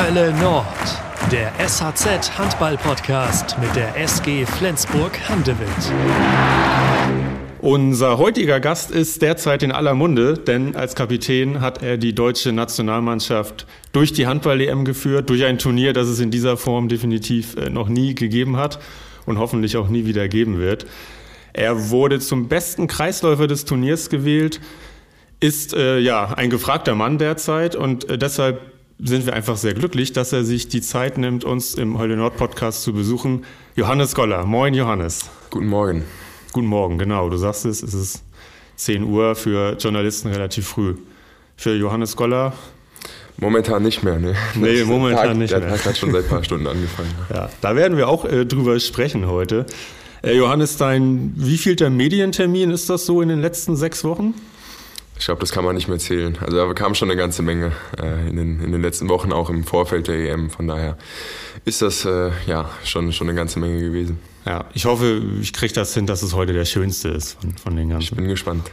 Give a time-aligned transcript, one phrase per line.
[0.00, 0.64] Hölle Nord,
[1.32, 5.92] der SHZ Handball-Podcast mit der SG Flensburg-Handewitt.
[7.60, 12.52] Unser heutiger Gast ist derzeit in aller Munde, denn als Kapitän hat er die deutsche
[12.52, 17.68] Nationalmannschaft durch die Handball-EM geführt, durch ein Turnier, das es in dieser Form definitiv äh,
[17.68, 18.78] noch nie gegeben hat
[19.26, 20.86] und hoffentlich auch nie wieder geben wird.
[21.52, 24.60] Er wurde zum besten Kreisläufer des Turniers gewählt,
[25.40, 30.12] ist äh, ja ein gefragter Mann derzeit und äh, deshalb sind wir einfach sehr glücklich,
[30.12, 33.44] dass er sich die Zeit nimmt, uns im Heule Nord Podcast zu besuchen.
[33.76, 34.44] Johannes Goller.
[34.44, 35.30] Moin, Johannes.
[35.50, 36.04] Guten Morgen.
[36.52, 37.28] Guten Morgen, genau.
[37.28, 38.24] Du sagst es, es ist
[38.76, 40.96] 10 Uhr für Journalisten relativ früh.
[41.56, 42.54] Für Johannes Goller?
[43.36, 44.34] Momentan nicht mehr, ne?
[44.56, 45.68] Nee, momentan Tag, nicht der mehr.
[45.68, 47.14] Der Tag hat schon seit ein paar Stunden angefangen.
[47.32, 49.66] Ja, da werden wir auch äh, drüber sprechen heute.
[50.22, 54.34] Äh, Johannes, dein wievielter Medientermin ist das so in den letzten sechs Wochen?
[55.18, 56.38] Ich glaube, das kann man nicht mehr zählen.
[56.40, 59.50] Also da kam schon eine ganze Menge äh, in, den, in den letzten Wochen, auch
[59.50, 60.48] im Vorfeld der EM.
[60.48, 60.96] Von daher
[61.64, 64.18] ist das äh, ja schon, schon eine ganze Menge gewesen.
[64.46, 67.76] Ja, ich hoffe, ich kriege das hin, dass es heute der schönste ist von, von
[67.76, 68.04] den ganzen.
[68.04, 68.70] Ich bin gespannt.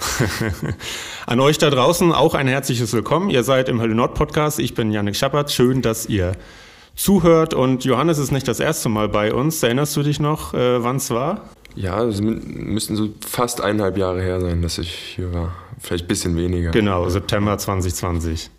[1.26, 3.30] An euch da draußen auch ein herzliches Willkommen.
[3.32, 4.60] Ihr seid im Hölle Nord Podcast.
[4.60, 5.52] Ich bin Yannick Schappert.
[5.52, 6.34] Schön, dass ihr
[6.96, 7.56] zuhört.
[7.56, 9.62] Und Johannes ist nicht das erste Mal bei uns.
[9.64, 11.50] Erinnerst du dich noch, äh, wann es war?
[11.76, 15.54] Ja, es müssten so fast eineinhalb Jahre her sein, dass ich hier war.
[15.80, 16.72] Vielleicht ein bisschen weniger.
[16.72, 18.50] Genau, September 2020.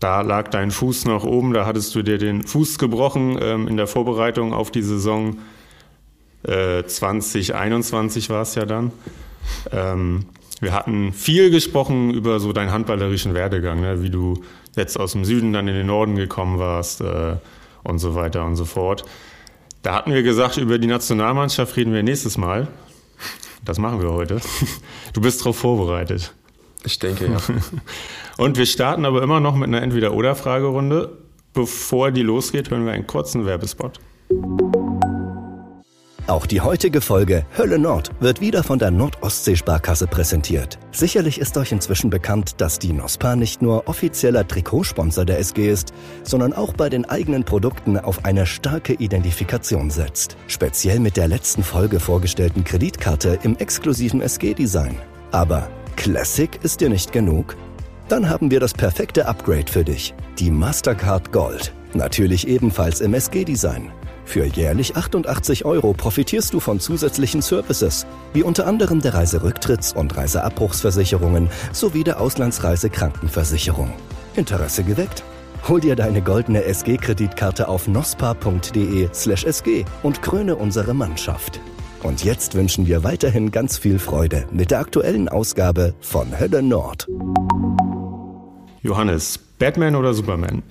[0.00, 3.76] Da lag dein Fuß noch oben, da hattest du dir den Fuß gebrochen ähm, in
[3.76, 5.38] der Vorbereitung auf die Saison
[6.46, 8.92] äh, 2021 war es ja dann.
[9.72, 10.26] Ähm,
[10.60, 14.02] wir hatten viel gesprochen über so deinen handballerischen Werdegang, ne?
[14.02, 14.42] wie du
[14.76, 17.36] jetzt aus dem Süden dann in den Norden gekommen warst äh,
[17.82, 19.04] und so weiter und so fort.
[19.82, 22.68] Da hatten wir gesagt, über die Nationalmannschaft reden wir nächstes Mal.
[23.64, 24.40] Das machen wir heute.
[25.12, 26.34] Du bist darauf vorbereitet.
[26.84, 27.38] Ich denke, ja.
[28.36, 31.18] Und wir starten aber immer noch mit einer Entweder-Oder-Fragerunde.
[31.52, 34.00] Bevor die losgeht, hören wir einen kurzen Werbespot.
[36.26, 40.78] Auch die heutige Folge Hölle Nord wird wieder von der Nordostsee-Sparkasse präsentiert.
[40.90, 45.92] Sicherlich ist euch inzwischen bekannt, dass die NOSPA nicht nur offizieller Trikotsponsor der SG ist,
[46.22, 50.38] sondern auch bei den eigenen Produkten auf eine starke Identifikation setzt.
[50.46, 54.96] Speziell mit der letzten Folge vorgestellten Kreditkarte im exklusiven SG-Design.
[55.30, 57.56] Aber Classic ist dir nicht genug?
[58.08, 60.14] Dann haben wir das perfekte Upgrade für dich.
[60.38, 61.72] Die Mastercard Gold.
[61.94, 63.90] Natürlich ebenfalls im SG-Design.
[64.24, 70.16] Für jährlich 88 Euro profitierst du von zusätzlichen Services, wie unter anderem der Reiserücktritts- und
[70.16, 73.92] Reiseabbruchsversicherungen sowie der Auslandsreisekrankenversicherung.
[74.34, 75.22] Interesse geweckt?
[75.68, 81.60] Hol dir deine goldene SG-Kreditkarte auf nospa.de/sg und kröne unsere Mannschaft.
[82.04, 87.08] Und jetzt wünschen wir weiterhin ganz viel Freude mit der aktuellen Ausgabe von Hölle Nord.
[88.82, 90.62] Johannes, Batman oder Superman?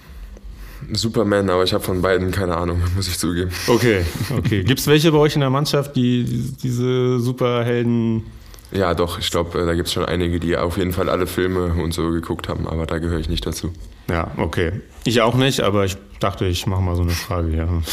[0.92, 3.50] Superman, aber ich habe von beiden keine Ahnung, muss ich zugeben.
[3.66, 4.06] Okay,
[4.38, 4.64] okay.
[4.64, 8.26] Gibt es welche bei euch in der Mannschaft, die diese Superhelden.
[8.72, 11.74] Ja, doch, ich glaube, da gibt es schon einige, die auf jeden Fall alle Filme
[11.82, 13.74] und so geguckt haben, aber da gehöre ich nicht dazu.
[14.08, 14.82] Ja, okay.
[15.04, 17.68] Ich auch nicht, aber ich dachte, ich mache mal so eine Frage, ja.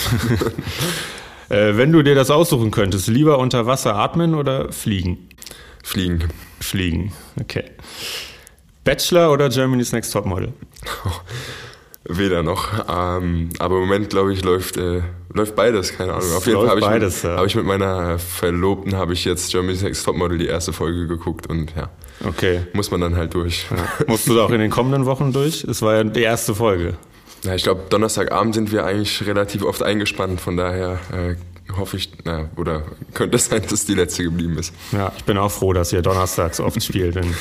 [1.51, 5.29] äh, wenn du dir das aussuchen könntest, lieber unter Wasser atmen oder fliegen?
[5.83, 6.29] Fliegen.
[6.61, 7.65] Fliegen, okay.
[8.85, 10.53] Bachelor oder Germany's Next Topmodel?
[12.09, 12.69] Weder noch.
[12.89, 15.03] Ähm, aber im Moment, glaube ich, läuft, äh,
[15.33, 16.33] läuft beides, keine Ahnung.
[16.35, 17.39] Auf jeden Fall habe ich, beides, mit, ja.
[17.39, 21.47] hab ich mit meiner Verlobten habe ich jetzt Germany's Next Topmodel die erste Folge geguckt
[21.47, 21.91] und ja.
[22.27, 22.63] Okay.
[22.73, 23.67] Muss man dann halt durch.
[23.71, 24.07] Ja.
[24.07, 25.65] Musst du da auch in den kommenden Wochen durch?
[25.65, 26.97] Es war ja die erste Folge.
[27.45, 31.37] Ja, ich glaube, Donnerstagabend sind wir eigentlich relativ oft eingespannt, von daher äh,
[31.77, 32.83] hoffe ich, na, oder
[33.15, 34.75] könnte es sein, dass es die letzte geblieben ist.
[34.93, 37.35] Ja, ich bin auch froh, dass ihr donnerstags oft spielt, dann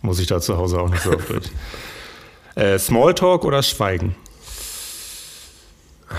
[0.00, 1.44] muss ich da zu Hause auch nicht so oft durch.
[2.54, 4.14] Äh, Smalltalk oder Schweigen?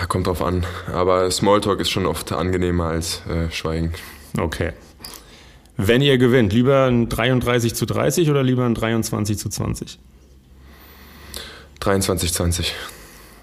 [0.08, 0.66] Kommt drauf an.
[0.92, 3.94] Aber Smalltalk ist schon oft angenehmer als äh, Schweigen.
[4.40, 4.74] Okay.
[5.78, 10.00] Wenn ihr gewinnt, lieber ein 33 zu 30 oder lieber ein 23 zu 20?
[11.80, 12.76] 23, 20.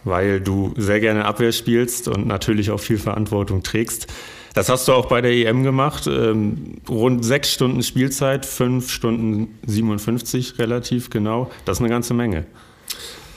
[0.05, 4.07] Weil du sehr gerne Abwehr spielst und natürlich auch viel Verantwortung trägst.
[4.55, 6.07] Das hast du auch bei der EM gemacht.
[6.07, 11.51] Ähm, rund sechs Stunden Spielzeit, fünf Stunden 57 relativ genau.
[11.65, 12.47] Das ist eine ganze Menge.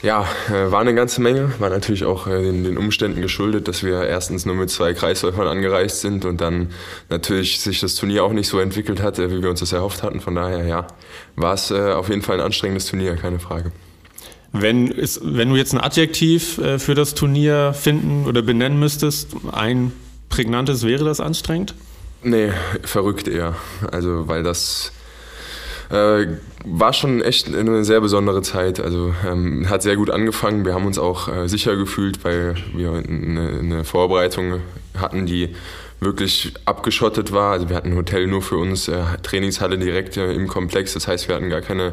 [0.02, 1.52] Ja, äh, war eine ganze Menge.
[1.60, 5.46] War natürlich auch äh, den, den, Umständen geschuldet, dass wir erstens nur mit zwei Kreisläufern
[5.46, 6.72] angereist sind und dann
[7.08, 10.20] natürlich sich das Turnier auch nicht so entwickelt hat, wie wir uns das erhofft hatten.
[10.20, 10.86] Von daher, ja,
[11.36, 13.72] war es äh, auf jeden Fall ein anstrengendes Turnier, keine Frage.
[14.56, 19.34] Wenn, ist, wenn du jetzt ein Adjektiv äh, für das Turnier finden oder benennen müsstest,
[19.50, 19.92] ein
[20.28, 21.74] prägnantes, wäre das anstrengend?
[22.22, 22.52] Nee,
[22.82, 23.56] verrückt eher.
[23.90, 24.92] Also, weil das
[25.90, 28.80] Äh, war schon echt eine sehr besondere Zeit.
[28.80, 30.64] Also ähm, hat sehr gut angefangen.
[30.64, 34.60] Wir haben uns auch äh, sicher gefühlt, weil wir eine, eine, Vorbereitung
[34.96, 35.54] hatten, die
[36.00, 37.52] wirklich abgeschottet war.
[37.52, 40.94] Also wir hatten ein Hotel nur für uns, äh, Trainingshalle direkt äh, im Komplex.
[40.94, 41.92] Das heißt, wir hatten gar keine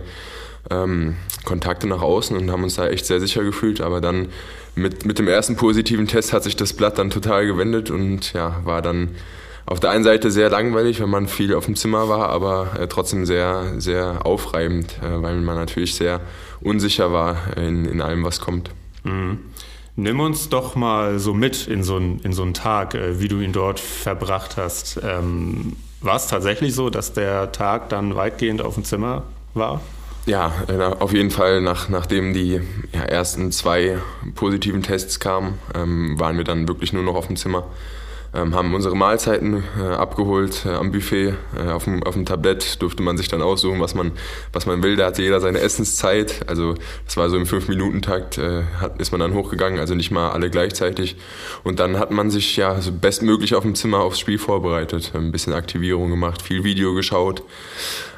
[0.69, 1.15] ähm,
[1.45, 3.81] Kontakte nach außen und haben uns da echt sehr sicher gefühlt.
[3.81, 4.27] Aber dann
[4.75, 8.61] mit, mit dem ersten positiven Test hat sich das Blatt dann total gewendet und ja,
[8.63, 9.09] war dann
[9.65, 12.87] auf der einen Seite sehr langweilig, wenn man viel auf dem Zimmer war, aber äh,
[12.87, 16.19] trotzdem sehr, sehr aufreibend, äh, weil man natürlich sehr
[16.61, 18.71] unsicher war in, in allem, was kommt.
[19.03, 19.39] Mhm.
[19.97, 23.27] Nimm uns doch mal so mit in so, ein, in so einen Tag, äh, wie
[23.27, 24.99] du ihn dort verbracht hast.
[25.03, 29.23] Ähm, war es tatsächlich so, dass der Tag dann weitgehend auf dem Zimmer
[29.53, 29.81] war?
[30.25, 32.61] Ja, äh, auf jeden Fall, nach, nachdem die
[32.93, 33.97] ja, ersten zwei
[34.35, 37.65] positiven Tests kamen, ähm, waren wir dann wirklich nur noch auf dem Zimmer
[38.33, 41.33] ähm, haben unsere Mahlzeiten äh, abgeholt äh, am Buffet.
[41.57, 44.11] Äh, auf, dem, auf dem Tablett durfte man sich dann aussuchen, was man,
[44.53, 44.95] was man will.
[44.95, 46.41] Da hatte jeder seine Essenszeit.
[46.47, 46.75] Also
[47.05, 48.63] das war so im Fünf-Minuten-Takt, äh,
[48.97, 51.17] ist man dann hochgegangen, also nicht mal alle gleichzeitig.
[51.63, 55.11] Und dann hat man sich ja so bestmöglich auf dem Zimmer aufs Spiel vorbereitet.
[55.13, 57.43] Ein bisschen Aktivierung gemacht, viel Video geschaut.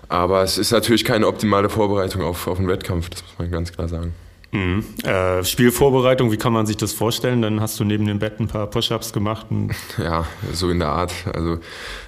[0.10, 3.72] Aber es ist natürlich keine optimale Vorbereitung auf, auf einen Wettkampf, das muss man ganz
[3.72, 4.14] klar sagen.
[4.54, 4.84] Mhm.
[5.04, 7.42] Äh, Spielvorbereitung, wie kann man sich das vorstellen?
[7.42, 9.48] Dann hast du neben dem Bett ein paar Push-Ups gemacht.
[9.98, 11.12] ja, so in der Art.
[11.34, 11.58] Also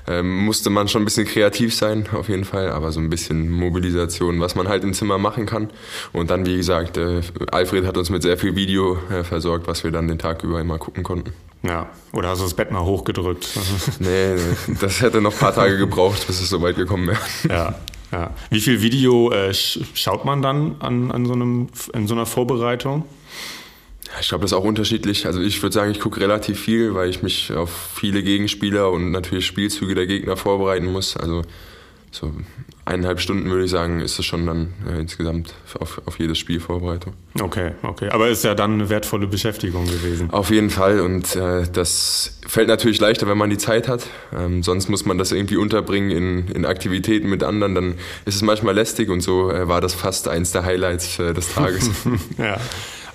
[0.07, 3.49] ähm, musste man schon ein bisschen kreativ sein, auf jeden Fall, aber so ein bisschen
[3.49, 5.69] Mobilisation, was man halt im Zimmer machen kann.
[6.13, 7.21] Und dann, wie gesagt, äh,
[7.51, 10.61] Alfred hat uns mit sehr viel Video äh, versorgt, was wir dann den Tag über
[10.61, 11.33] immer gucken konnten.
[11.65, 13.47] Ja, oder hast du das Bett mal hochgedrückt?
[13.99, 14.35] nee,
[14.79, 17.19] das hätte noch ein paar Tage gebraucht, bis es so weit gekommen wäre.
[17.49, 17.75] Ja,
[18.11, 18.31] ja.
[18.49, 23.05] Wie viel Video äh, schaut man dann an, an so einem, in so einer Vorbereitung?
[24.21, 25.25] Ich glaube, das ist auch unterschiedlich.
[25.25, 29.11] Also ich würde sagen, ich gucke relativ viel, weil ich mich auf viele Gegenspieler und
[29.11, 31.17] natürlich Spielzüge der Gegner vorbereiten muss.
[31.17, 31.41] Also
[32.11, 32.31] so
[32.85, 36.59] eineinhalb Stunden würde ich sagen, ist es schon dann äh, insgesamt auf, auf jedes Spiel
[36.59, 37.13] Vorbereitung.
[37.41, 38.09] Okay, okay.
[38.09, 40.29] Aber ist ja dann eine wertvolle Beschäftigung gewesen.
[40.29, 41.01] Auf jeden Fall.
[41.01, 44.07] Und äh, das fällt natürlich leichter, wenn man die Zeit hat.
[44.37, 47.75] Ähm, sonst muss man das irgendwie unterbringen in, in Aktivitäten mit anderen.
[47.75, 47.95] Dann
[48.25, 51.53] ist es manchmal lästig und so äh, war das fast eins der Highlights äh, des
[51.53, 51.89] Tages.
[52.37, 52.57] ja.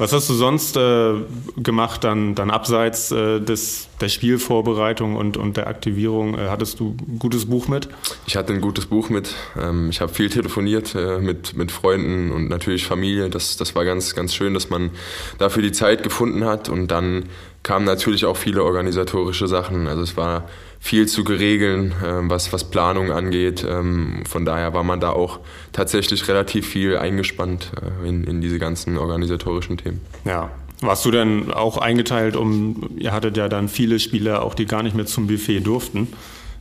[0.01, 1.13] Was hast du sonst äh,
[1.59, 6.39] gemacht, dann, dann abseits äh, des, der Spielvorbereitung und, und der Aktivierung?
[6.39, 7.87] Äh, hattest du ein gutes Buch mit?
[8.27, 9.35] Ich hatte ein gutes Buch mit.
[9.61, 13.29] Ähm, ich habe viel telefoniert äh, mit, mit Freunden und natürlich Familie.
[13.29, 14.89] Das, das war ganz, ganz schön, dass man
[15.37, 16.71] dafür die Zeit gefunden hat.
[16.71, 17.25] Und dann
[17.63, 19.87] kamen natürlich auch viele organisatorische Sachen.
[19.87, 20.49] Also es war
[20.79, 23.67] viel zu geregeln, ähm, was, was Planung angeht.
[23.69, 25.41] Ähm, von daher war man da auch
[25.73, 30.01] tatsächlich relativ viel eingespannt äh, in, in diese ganzen organisatorischen Themen.
[30.25, 34.65] Ja, warst du denn auch eingeteilt, um, ihr hattet ja dann viele Spieler, auch die
[34.65, 36.09] gar nicht mehr zum Buffet durften.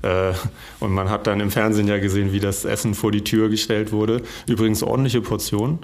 [0.02, 0.34] Äh,
[0.82, 3.94] und man hat dann im Fernsehen ja gesehen, wie das Essen vor die Tür gestellt
[3.94, 4.22] wurde.
[4.48, 5.80] Übrigens ordentliche Portionen.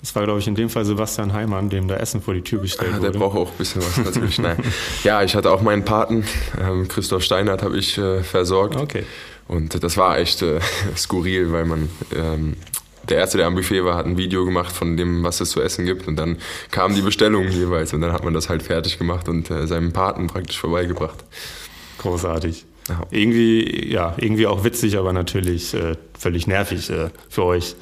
[0.00, 2.60] Das war, glaube ich, in dem Fall Sebastian Heimann, dem da Essen vor die Tür
[2.60, 3.12] gestellt ah, der wurde.
[3.12, 4.38] Der braucht auch ein bisschen was natürlich.
[4.38, 4.56] Nein.
[5.02, 6.24] Ja, ich hatte auch meinen Paten,
[6.60, 8.76] ähm, Christoph Steinert, habe ich äh, versorgt.
[8.76, 9.04] Okay.
[9.48, 10.60] Und das war echt äh,
[10.96, 12.56] skurril, weil man ähm,
[13.08, 15.60] der Erste, der am Buffet war, hat ein Video gemacht von dem, was es zu
[15.60, 16.08] essen gibt.
[16.08, 16.38] Und dann
[16.70, 17.92] kamen die Bestellungen jeweils.
[17.92, 21.24] Und dann hat man das halt fertig gemacht und äh, seinem Paten praktisch vorbeigebracht.
[21.98, 22.64] Großartig.
[22.88, 23.02] Ja.
[23.10, 27.74] Irgendwie, ja, irgendwie auch witzig, aber natürlich äh, völlig nervig äh, für euch.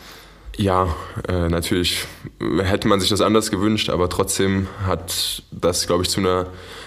[0.56, 0.95] Ja,
[1.29, 2.06] äh, natürlich
[2.41, 6.47] hätte man sich das anders gewünscht, aber trotzdem hat das, glaube ich, zu einer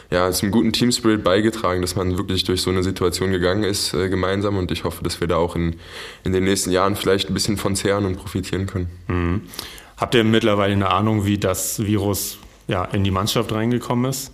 [0.10, 4.09] ja, zum guten Teamspirit beigetragen, dass man wirklich durch so eine Situation gegangen ist äh,
[4.09, 5.76] gemeinsam und ich hoffe, dass wir da auch in,
[6.24, 8.90] in den nächsten Jahren vielleicht ein bisschen von zehren und profitieren können.
[9.07, 9.42] Mhm.
[9.97, 14.31] Habt ihr mittlerweile eine Ahnung, wie das Virus ja, in die Mannschaft reingekommen ist?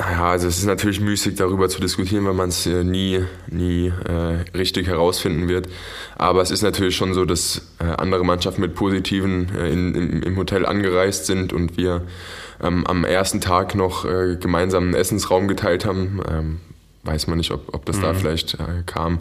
[0.00, 3.88] Naja, also es ist natürlich müßig darüber zu diskutieren, weil man es äh, nie, nie
[3.88, 5.68] äh, richtig herausfinden wird.
[6.16, 10.22] Aber es ist natürlich schon so, dass äh, andere Mannschaften mit Positiven äh, in, in,
[10.22, 12.06] im Hotel angereist sind und wir
[12.62, 16.22] ähm, am ersten Tag noch äh, gemeinsam einen Essensraum geteilt haben.
[16.30, 16.60] Ähm,
[17.02, 18.02] weiß man nicht, ob, ob das mhm.
[18.02, 19.18] da vielleicht kam.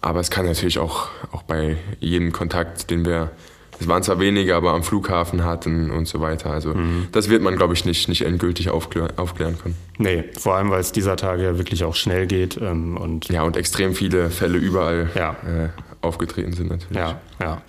[0.00, 3.30] Aber es kann natürlich auch, auch bei jedem Kontakt, den wir
[3.78, 6.50] es waren zwar wenige, aber am Flughafen hatten und so weiter.
[6.50, 7.08] Also mhm.
[7.12, 9.76] das wird man, glaube ich, nicht, nicht endgültig aufklär, aufklären können.
[9.98, 12.58] Nee, vor allem, weil es dieser Tage ja wirklich auch schnell geht.
[12.60, 15.30] Ähm, und ja, und extrem viele Fälle überall ja.
[15.46, 15.68] äh,
[16.00, 16.96] aufgetreten sind natürlich.
[16.96, 17.62] Ja, ja.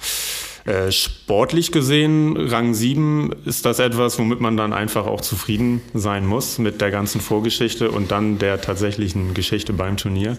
[0.65, 6.25] Äh, sportlich gesehen, Rang 7, ist das etwas, womit man dann einfach auch zufrieden sein
[6.25, 10.37] muss mit der ganzen Vorgeschichte und dann der tatsächlichen Geschichte beim Turnier?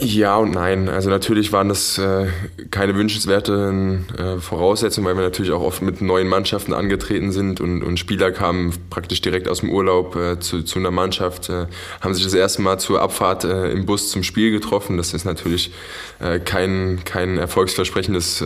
[0.00, 0.88] Ja und nein.
[0.88, 2.26] Also natürlich waren das äh,
[2.70, 7.82] keine wünschenswerten äh, Voraussetzungen, weil wir natürlich auch oft mit neuen Mannschaften angetreten sind und,
[7.82, 11.66] und Spieler kamen praktisch direkt aus dem Urlaub äh, zu, zu einer Mannschaft, äh,
[12.00, 14.96] haben sich das erste Mal zur Abfahrt äh, im Bus zum Spiel getroffen.
[14.96, 15.72] Das ist natürlich
[16.18, 18.44] äh, kein, kein erfolgsversprechendes,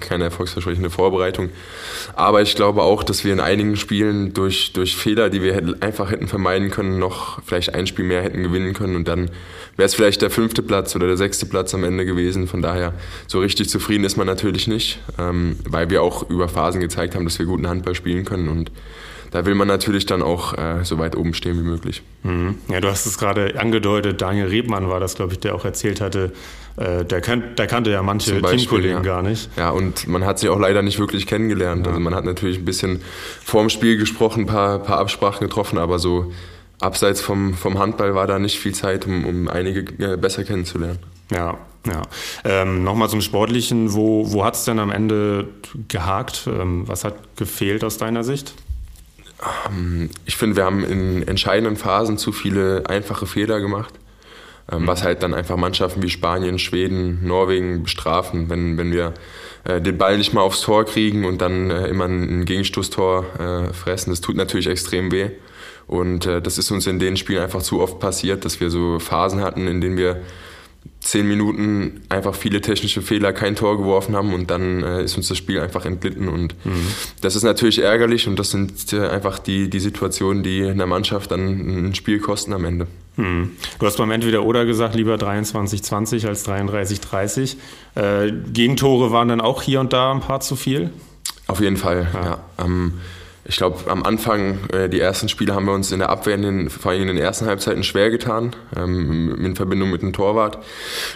[0.00, 1.50] keine erfolgsversprechende Vorbereitung.
[2.14, 5.80] Aber ich glaube auch, dass wir in einigen Spielen durch, durch Fehler, die wir hätten,
[5.80, 9.30] einfach hätten vermeiden können, noch vielleicht ein Spiel mehr hätten gewinnen können und dann
[9.76, 12.46] wäre es vielleicht der fünfte Platz oder der sechste Platz am Ende gewesen.
[12.46, 12.94] Von daher,
[13.26, 17.24] so richtig zufrieden ist man natürlich nicht, ähm, weil wir auch über Phasen gezeigt haben,
[17.24, 18.70] dass wir guten Handball spielen können und
[19.32, 22.02] da will man natürlich dann auch äh, so weit oben stehen wie möglich.
[22.22, 22.58] Mhm.
[22.68, 26.02] Ja, du hast es gerade angedeutet, Daniel Rebmann war das, glaube ich, der auch erzählt
[26.02, 26.32] hatte,
[26.76, 29.02] äh, der, kan der, kannte ja manche Beispiel, Teamkollegen ja.
[29.02, 29.48] gar nicht.
[29.56, 31.86] Ja, und man hat sie auch leider nicht wirklich kennengelernt.
[31.86, 31.92] Ja.
[31.92, 33.00] Also man hat natürlich ein bisschen
[33.42, 36.32] vorm Spiel gesprochen, ein paar, paar Absprachen getroffen, aber so
[36.82, 40.98] abseits vom, vom Handball war da nicht viel Zeit, um, um einige äh, besser kennenzulernen.
[41.30, 42.02] Ja, ja.
[42.44, 45.48] Ähm, Nochmal zum Sportlichen, wo, wo hat es denn am Ende
[45.88, 46.46] gehakt?
[46.46, 48.54] Ähm, was hat gefehlt aus deiner Sicht?
[49.68, 53.94] Ähm, ich finde, wir haben in entscheidenden Phasen zu viele einfache Fehler gemacht,
[54.70, 54.86] ähm, mhm.
[54.86, 59.14] was halt dann einfach Mannschaften wie Spanien, Schweden, Norwegen bestrafen, wenn, wenn wir
[59.64, 63.72] äh, den Ball nicht mal aufs Tor kriegen und dann äh, immer ein Gegenstoßtor äh,
[63.72, 64.10] fressen.
[64.10, 65.30] Das tut natürlich extrem weh.
[65.92, 68.98] Und äh, das ist uns in den Spielen einfach zu oft passiert, dass wir so
[68.98, 70.22] Phasen hatten, in denen wir
[71.00, 75.28] zehn Minuten einfach viele technische Fehler, kein Tor geworfen haben und dann äh, ist uns
[75.28, 76.86] das Spiel einfach entglitten und mhm.
[77.20, 81.30] das ist natürlich ärgerlich und das sind äh, einfach die, die Situationen, die einer Mannschaft
[81.30, 82.86] dann ein Spiel kosten am Ende.
[83.16, 83.50] Mhm.
[83.78, 87.56] Du hast beim Entweder-Oder gesagt, lieber 23-20 als 33-30.
[87.96, 90.88] Äh, Gegentore waren dann auch hier und da ein paar zu viel?
[91.48, 92.24] Auf jeden Fall, ja.
[92.24, 92.64] ja.
[92.64, 92.94] Ähm,
[93.44, 96.42] ich glaube, am Anfang, äh, die ersten Spiele haben wir uns in der Abwehr, in
[96.42, 100.58] den, vor allem in den ersten Halbzeiten schwer getan, ähm, in Verbindung mit dem Torwart.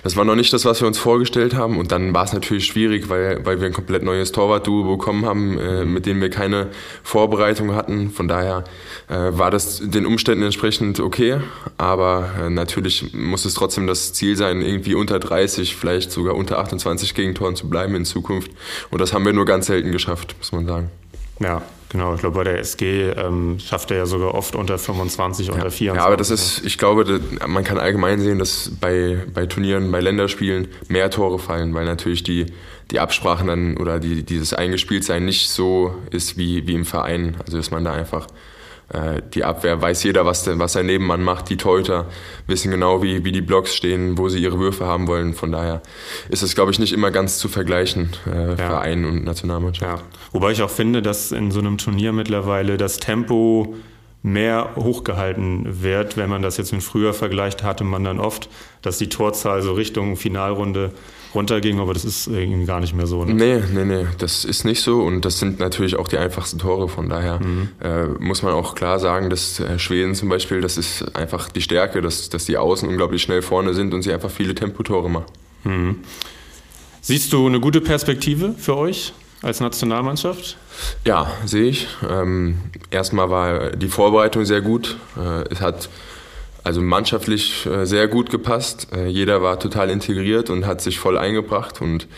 [0.03, 1.79] Das war noch nicht das, was wir uns vorgestellt haben.
[1.79, 5.59] Und dann war es natürlich schwierig, weil, weil wir ein komplett neues Torwart-Duo bekommen haben,
[5.59, 6.69] äh, mit dem wir keine
[7.05, 8.11] Vorbereitung hatten.
[8.11, 8.65] Von daher
[9.09, 11.39] äh, war das den Umständen entsprechend okay.
[11.79, 16.59] Aber äh, natürlich muss es trotzdem das Ziel sein, irgendwie unter 30, vielleicht sogar unter
[16.59, 18.51] 28 Gegentoren zu bleiben in Zukunft.
[18.91, 20.91] Und das haben wir nur ganz selten geschafft, muss man sagen.
[21.39, 25.47] Ja, Genau, ich glaube, bei der SG ähm, schafft er ja sogar oft unter 25,
[25.47, 25.53] ja.
[25.53, 25.97] unter 24.
[25.97, 30.01] Ja, aber das ist, ich glaube, man kann allgemein sehen, dass bei, bei Turnieren, bei
[30.01, 32.47] Länderspielen mehr Tore fallen, weil natürlich die,
[32.91, 37.37] die Absprachen dann oder die, dieses Eingespieltsein nicht so ist wie, wie im Verein.
[37.45, 38.27] Also, dass man da einfach
[39.35, 41.51] die Abwehr weiß jeder, was, der, was sein Nebenmann macht.
[41.51, 42.07] Die Teuter
[42.47, 45.35] wissen genau, wie, wie die Blocks stehen, wo sie ihre Würfe haben wollen.
[45.35, 45.83] Von daher
[46.29, 48.57] ist es, glaube ich, nicht immer ganz zu vergleichen, äh, ja.
[48.57, 50.05] Verein und Nationalmannschaft.
[50.05, 50.09] Ja.
[50.33, 53.75] Wobei ich auch finde, dass in so einem Turnier mittlerweile das Tempo
[54.23, 56.17] mehr hochgehalten wird.
[56.17, 58.49] Wenn man das jetzt mit früher vergleicht, hatte man dann oft,
[58.83, 60.93] dass die Torzahl so Richtung Finalrunde
[61.37, 63.25] runterging, aber das ist irgendwie gar nicht mehr so.
[63.25, 63.35] Ne?
[63.35, 66.89] Nee, nee, nee, das ist nicht so und das sind natürlich auch die einfachsten Tore.
[66.89, 67.69] Von daher mhm.
[67.81, 71.63] äh, muss man auch klar sagen, dass äh, Schweden zum Beispiel, das ist einfach die
[71.63, 75.27] Stärke, dass, dass die Außen unglaublich schnell vorne sind und sie einfach viele Tempotore machen.
[75.65, 75.97] Mhm.
[77.01, 79.13] Siehst du eine gute Perspektive für euch
[79.43, 80.57] als Nationalmannschaft?
[81.05, 81.87] Ja, sehe ich.
[82.09, 82.57] Ähm,
[82.91, 84.97] erstmal war die Vorbereitung sehr gut.
[85.17, 85.89] Äh, es hat
[86.67, 88.89] also mannschaftlich äh, sehr gut gepasst.
[88.93, 92.09] Äh, jeder war total integriert und hat sich voll eingebracht und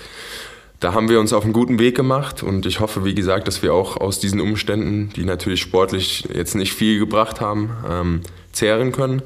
[0.81, 3.63] da haben wir uns auf einen guten Weg gemacht und ich hoffe, wie gesagt, dass
[3.63, 8.21] wir auch aus diesen Umständen, die natürlich sportlich jetzt nicht viel gebracht haben, ähm,
[8.53, 9.23] zehren können.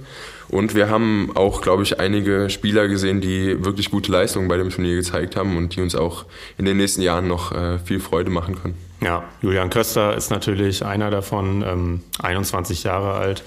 [0.48, 4.70] Und wir haben auch, glaube ich, einige Spieler gesehen, die wirklich gute Leistungen bei dem
[4.70, 6.24] Turnier gezeigt haben und die uns auch
[6.58, 8.74] in den nächsten Jahren noch äh, viel Freude machen können.
[9.00, 13.44] Ja, Julian Köster ist natürlich einer davon, ähm, 21 Jahre alt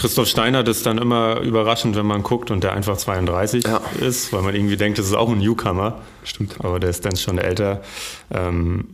[0.00, 3.82] Christoph Steiner, das ist dann immer überraschend, wenn man guckt und der einfach 32 ja.
[4.00, 6.00] ist, weil man irgendwie denkt, das ist auch ein Newcomer.
[6.24, 6.56] Stimmt.
[6.60, 7.82] Aber der ist dann schon älter.
[8.30, 8.86] Ähm,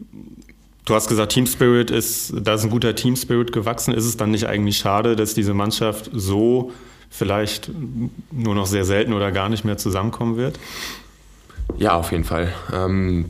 [0.84, 3.94] du hast gesagt, Team Spirit ist, da ist ein guter Team Spirit gewachsen.
[3.94, 6.72] Ist es dann nicht eigentlich schade, dass diese Mannschaft so
[7.08, 7.70] vielleicht
[8.32, 10.58] nur noch sehr selten oder gar nicht mehr zusammenkommen wird?
[11.78, 12.52] Ja, auf jeden Fall.
[12.72, 13.26] Ähm,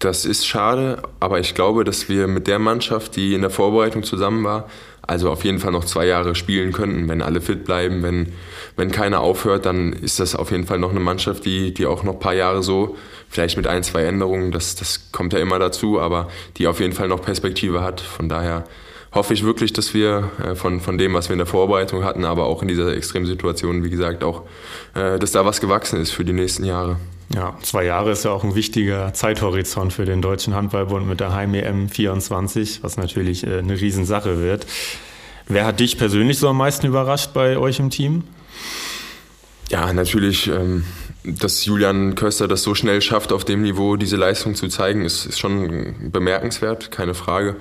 [0.00, 4.02] das ist schade, aber ich glaube, dass wir mit der Mannschaft, die in der Vorbereitung
[4.02, 4.68] zusammen war,
[5.10, 8.28] also auf jeden Fall noch zwei Jahre spielen könnten, wenn alle fit bleiben, wenn,
[8.76, 12.04] wenn keiner aufhört, dann ist das auf jeden Fall noch eine Mannschaft, die, die auch
[12.04, 12.96] noch ein paar Jahre so,
[13.28, 16.92] vielleicht mit ein, zwei Änderungen, das, das kommt ja immer dazu, aber die auf jeden
[16.92, 18.00] Fall noch Perspektive hat.
[18.00, 18.62] Von daher
[19.12, 22.24] hoffe ich wirklich, dass wir äh, von, von dem, was wir in der Vorbereitung hatten,
[22.24, 24.42] aber auch in dieser Extremsituation, wie gesagt, auch,
[24.94, 26.98] äh, dass da was gewachsen ist für die nächsten Jahre.
[27.32, 31.32] Ja, zwei Jahre ist ja auch ein wichtiger Zeithorizont für den Deutschen Handballbund mit der
[31.32, 34.66] Heim-EM 24, was natürlich äh, eine Riesensache wird.
[35.46, 38.24] Wer hat dich persönlich so am meisten überrascht bei euch im Team?
[39.68, 40.48] Ja, natürlich.
[40.48, 40.84] Ähm,
[41.24, 45.26] dass Julian Köster das so schnell schafft, auf dem Niveau diese Leistung zu zeigen, ist,
[45.26, 47.56] ist schon bemerkenswert, keine Frage.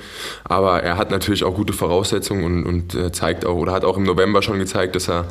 [0.46, 3.98] Aber er hat natürlich auch gute Voraussetzungen und, und äh, zeigt auch, oder hat auch
[3.98, 5.28] im November schon gezeigt, dass er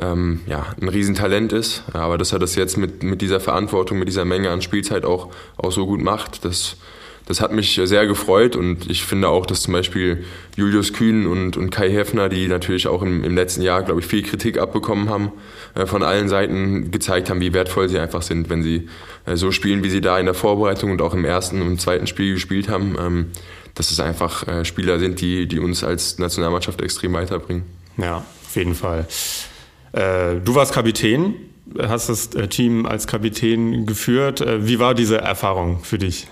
[0.00, 1.82] ähm, ja, ein Riesentalent ist.
[1.92, 5.30] Aber dass er das jetzt mit, mit dieser Verantwortung, mit dieser Menge an Spielzeit auch,
[5.56, 6.76] auch so gut macht, das,
[7.26, 10.24] das hat mich sehr gefreut und ich finde auch, dass zum Beispiel
[10.56, 14.06] Julius Kühn und, und Kai Heffner, die natürlich auch im, im letzten Jahr, glaube ich,
[14.06, 15.32] viel Kritik abbekommen haben,
[15.74, 18.88] äh, von allen Seiten gezeigt haben, wie wertvoll sie einfach sind, wenn sie
[19.26, 22.06] äh, so spielen, wie sie da in der Vorbereitung und auch im ersten und zweiten
[22.06, 22.96] Spiel gespielt haben.
[22.98, 23.26] Ähm,
[23.74, 27.64] dass es einfach äh, Spieler sind, die, die uns als Nationalmannschaft extrem weiterbringen.
[27.96, 29.06] Ja, auf jeden Fall.
[29.92, 31.34] Äh, du warst Kapitän,
[31.78, 34.40] hast das äh, Team als Kapitän geführt.
[34.40, 36.26] Äh, wie war diese Erfahrung für dich?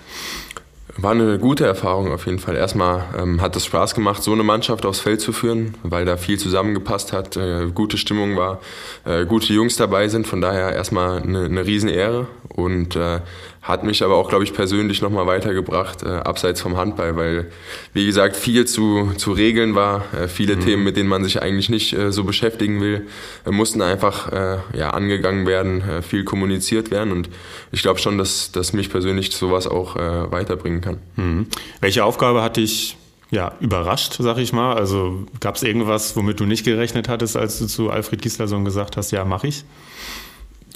[0.97, 2.57] War eine gute Erfahrung auf jeden Fall.
[2.57, 6.17] Erstmal ähm, hat es Spaß gemacht, so eine Mannschaft aufs Feld zu führen, weil da
[6.17, 8.61] viel zusammengepasst hat, äh, gute Stimmung war,
[9.05, 10.27] äh, gute Jungs dabei sind.
[10.27, 13.21] Von daher erstmal eine, eine Riesenehre und äh,
[13.63, 17.53] hat mich aber auch, glaube ich, persönlich nochmal weitergebracht, äh, abseits vom Handball, weil,
[17.93, 20.61] wie gesagt, viel zu, zu regeln war, äh, viele mhm.
[20.61, 23.07] Themen, mit denen man sich eigentlich nicht äh, so beschäftigen will,
[23.45, 27.29] äh, mussten einfach äh, ja, angegangen werden, äh, viel kommuniziert werden und
[27.71, 30.99] ich glaube schon, dass, dass mich persönlich sowas auch weiterbringen kann.
[31.17, 31.47] Mhm.
[31.81, 32.97] Welche Aufgabe hat dich
[33.31, 34.75] ja, überrascht, sag ich mal?
[34.75, 38.97] Also gab es irgendwas, womit du nicht gerechnet hattest, als du zu Alfred Gislason gesagt
[38.97, 39.65] hast, ja, mach ich?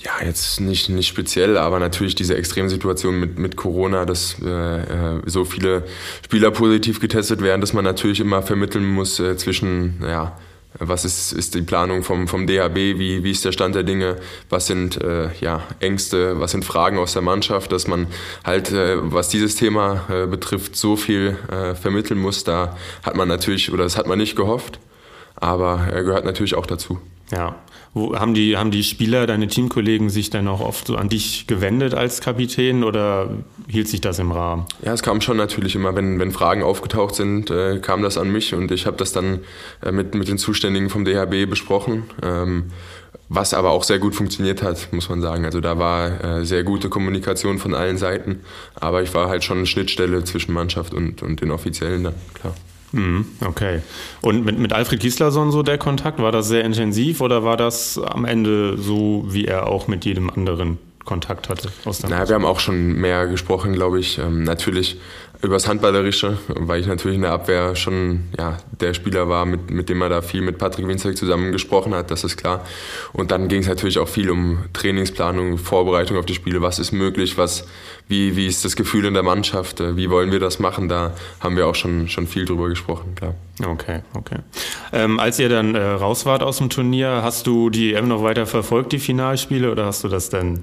[0.04, 5.23] Ja, jetzt nicht, nicht speziell, aber natürlich diese Extremsituation mit, mit Corona, dass äh, äh,
[5.25, 5.84] so viele
[6.23, 10.37] Spieler positiv getestet werden, dass man natürlich immer vermitteln muss äh, zwischen, ja,
[10.78, 14.16] was ist, ist die Planung vom, vom DHB, wie, wie ist der Stand der Dinge,
[14.50, 18.08] was sind äh, ja, Ängste, was sind Fragen aus der Mannschaft, dass man
[18.44, 22.44] halt, äh, was dieses Thema äh, betrifft, so viel äh, vermitteln muss.
[22.44, 24.80] Da hat man natürlich, oder das hat man nicht gehofft,
[25.44, 26.98] aber er gehört natürlich auch dazu.
[27.30, 27.56] Ja.
[27.92, 31.46] Wo, haben, die, haben die Spieler, deine Teamkollegen, sich dann auch oft so an dich
[31.46, 33.30] gewendet als Kapitän oder
[33.68, 34.66] hielt sich das im Rahmen?
[34.82, 38.32] Ja, es kam schon natürlich immer, wenn, wenn Fragen aufgetaucht sind, äh, kam das an
[38.32, 39.40] mich und ich habe das dann
[39.80, 42.04] äh, mit, mit den Zuständigen vom DHB besprochen.
[42.22, 42.72] Ähm,
[43.28, 45.44] was aber auch sehr gut funktioniert hat, muss man sagen.
[45.44, 48.40] Also da war äh, sehr gute Kommunikation von allen Seiten,
[48.74, 52.54] aber ich war halt schon eine Schnittstelle zwischen Mannschaft und, und den Offiziellen dann, klar.
[52.94, 53.80] Mhm, okay.
[54.20, 57.98] Und mit, mit Alfred Gislason so der Kontakt, war das sehr intensiv oder war das
[57.98, 61.71] am Ende so, wie er auch mit jedem anderen Kontakt hatte?
[61.84, 64.19] Aus naja, wir haben auch schon mehr gesprochen, glaube ich.
[64.19, 64.99] Ähm, natürlich
[65.42, 69.88] übers Handballerische, weil ich natürlich in der Abwehr schon ja, der Spieler war, mit, mit
[69.88, 72.64] dem er da viel mit Patrick Winzek zusammen gesprochen hat, das ist klar.
[73.12, 76.92] Und dann ging es natürlich auch viel um Trainingsplanung, Vorbereitung auf die Spiele, was ist
[76.92, 77.66] möglich, was,
[78.08, 81.56] wie, wie ist das Gefühl in der Mannschaft, wie wollen wir das machen, da haben
[81.56, 83.34] wir auch schon, schon viel drüber gesprochen, klar.
[83.64, 84.38] Okay, okay.
[84.92, 88.23] Ähm, als ihr dann äh, raus wart aus dem Turnier, hast du die EM noch
[88.23, 90.60] weiter verfolgt, die Finalspiele, oder hast du das dann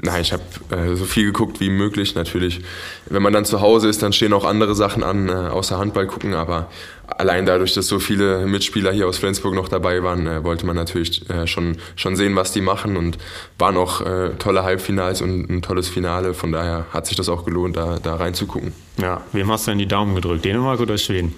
[0.00, 2.60] Nein, ich habe äh, so viel geguckt wie möglich natürlich.
[3.06, 6.06] Wenn man dann zu Hause ist, dann stehen auch andere Sachen an, äh, außer Handball
[6.06, 6.34] gucken.
[6.34, 6.70] Aber
[7.08, 10.76] allein dadurch, dass so viele Mitspieler hier aus Flensburg noch dabei waren, äh, wollte man
[10.76, 12.96] natürlich äh, schon, schon sehen, was die machen.
[12.96, 13.18] Und
[13.58, 16.32] waren auch äh, tolle Halbfinals und ein tolles Finale.
[16.32, 18.72] Von daher hat sich das auch gelohnt, da, da reinzugucken.
[18.98, 20.44] Ja, wem hast du denn die Daumen gedrückt?
[20.44, 21.34] Dänemark oder Schweden?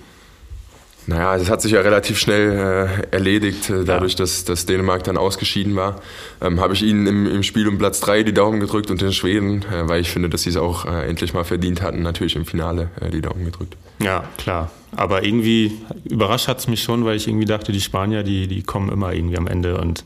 [1.06, 4.18] Naja, das hat sich ja relativ schnell äh, erledigt, äh, dadurch, ja.
[4.18, 6.00] dass, dass Dänemark dann ausgeschieden war.
[6.40, 9.12] Ähm, Habe ich ihnen im, im Spiel um Platz 3 die Daumen gedrückt und den
[9.12, 12.36] Schweden, äh, weil ich finde, dass sie es auch äh, endlich mal verdient hatten, natürlich
[12.36, 13.76] im Finale äh, die Daumen gedrückt.
[14.00, 14.70] Ja, klar.
[14.94, 18.62] Aber irgendwie überrascht hat es mich schon, weil ich irgendwie dachte, die Spanier, die, die
[18.62, 20.04] kommen immer irgendwie am Ende und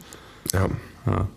[0.52, 0.68] ja.
[1.06, 1.28] ja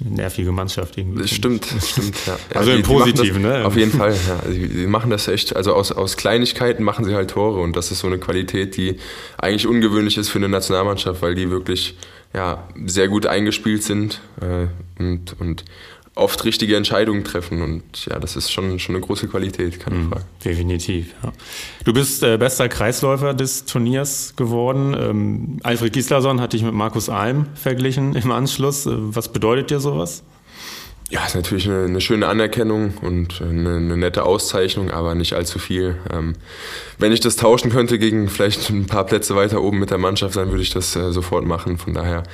[0.00, 1.22] eine nervige Mannschaft irgendwie.
[1.22, 2.38] Das stimmt, stimmt, ja.
[2.54, 3.64] Also im Positiven, ne?
[3.64, 4.42] Auf jeden Fall, ja.
[4.50, 7.90] Sie, sie, machen das echt, also aus, aus Kleinigkeiten machen sie halt Tore und das
[7.90, 8.98] ist so eine Qualität, die
[9.38, 11.96] eigentlich ungewöhnlich ist für eine Nationalmannschaft, weil die wirklich
[12.34, 14.66] ja, sehr gut eingespielt sind äh,
[15.02, 15.64] und, und
[16.18, 17.62] oft richtige Entscheidungen treffen.
[17.62, 20.24] Und ja, das ist schon, schon eine große Qualität, keine mhm, Frage.
[20.44, 21.14] Definitiv.
[21.22, 21.32] Ja.
[21.84, 24.96] Du bist äh, bester Kreisläufer des Turniers geworden.
[24.98, 28.86] Ähm, Alfred Gislason hat dich mit Markus Alm verglichen im Anschluss.
[28.86, 30.22] Äh, was bedeutet dir sowas?
[31.10, 35.58] Ja, ist natürlich eine, eine schöne Anerkennung und eine, eine, nette Auszeichnung, aber nicht allzu
[35.58, 35.96] viel.
[36.12, 36.34] Ähm,
[36.98, 40.36] wenn ich das tauschen könnte gegen vielleicht ein paar Plätze weiter oben mit der Mannschaft,
[40.36, 41.78] dann würde ich das äh, sofort machen.
[41.78, 42.24] Von daher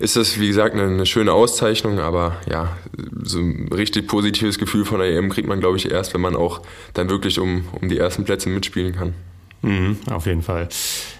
[0.00, 2.76] ist das, wie gesagt, eine, eine, schöne Auszeichnung, aber ja,
[3.22, 6.34] so ein richtig positives Gefühl von der EM kriegt man, glaube ich, erst, wenn man
[6.34, 6.60] auch
[6.92, 9.14] dann wirklich um, um die ersten Plätze mitspielen kann.
[9.64, 10.68] Mhm, auf jeden Fall.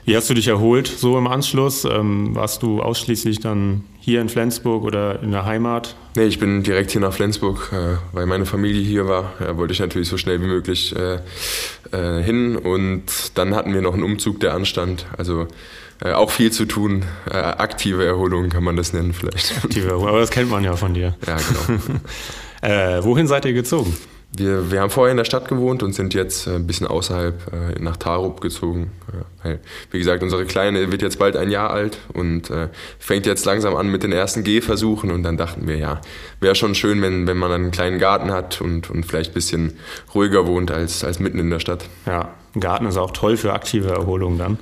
[0.04, 1.84] Wie hast du dich erholt so im Anschluss?
[1.84, 5.96] Ähm, warst du ausschließlich dann hier in Flensburg oder in der Heimat?
[6.14, 9.32] Nee, ich bin direkt hier nach Flensburg, äh, weil meine Familie hier war.
[9.38, 11.20] Da wollte ich natürlich so schnell wie möglich äh,
[11.90, 12.56] äh, hin.
[12.56, 15.06] Und dann hatten wir noch einen Umzug, der anstand.
[15.16, 15.48] Also
[16.04, 17.06] äh, auch viel zu tun.
[17.30, 19.56] Äh, aktive Erholung kann man das nennen vielleicht.
[19.64, 21.16] Aktive Erholung, aber das kennt man ja von dir.
[21.26, 21.80] Ja, genau.
[22.64, 23.94] Äh, wohin seid ihr gezogen?
[24.36, 27.80] Wir, wir haben vorher in der Stadt gewohnt und sind jetzt ein bisschen außerhalb äh,
[27.80, 28.90] nach Tarup gezogen.
[29.44, 29.58] Äh,
[29.92, 32.68] wie gesagt, unsere Kleine wird jetzt bald ein Jahr alt und äh,
[32.98, 36.00] fängt jetzt langsam an mit den ersten Gehversuchen und dann dachten wir, ja,
[36.40, 39.74] wäre schon schön, wenn, wenn man einen kleinen Garten hat und, und vielleicht ein bisschen
[40.14, 41.88] ruhiger wohnt als, als mitten in der Stadt.
[42.04, 44.58] Ja, ein Garten ist auch toll für aktive Erholung dann.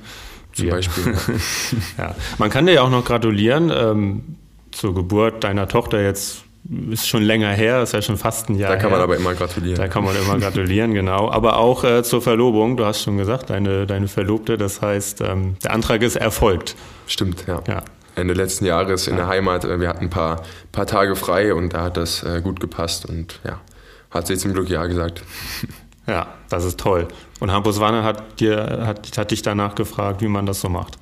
[0.53, 0.75] Zum ja.
[0.75, 1.15] Beispiel.
[1.97, 2.15] ja.
[2.37, 4.35] Man kann dir ja auch noch gratulieren ähm,
[4.71, 6.43] zur Geburt deiner Tochter jetzt
[6.91, 8.97] ist schon länger her, ist ja schon fast ein Jahr Da kann her.
[8.97, 9.77] man aber immer gratulieren.
[9.77, 11.29] Da kann man immer gratulieren, genau.
[11.29, 15.57] Aber auch äh, zur Verlobung, du hast schon gesagt, deine, deine Verlobte, das heißt, ähm,
[15.63, 16.75] der Antrag ist erfolgt.
[17.07, 17.61] Stimmt, ja.
[17.67, 17.83] ja.
[18.15, 19.21] Ende letzten Jahres in ja.
[19.21, 22.41] der Heimat, äh, wir hatten ein paar, paar Tage frei und da hat das äh,
[22.41, 23.59] gut gepasst und ja,
[24.11, 25.23] hat sie zum Glück Ja gesagt.
[26.05, 27.07] Ja, das ist toll.
[27.39, 30.97] Und Hampus Wanne hat, dir, hat, hat dich danach gefragt, wie man das so macht.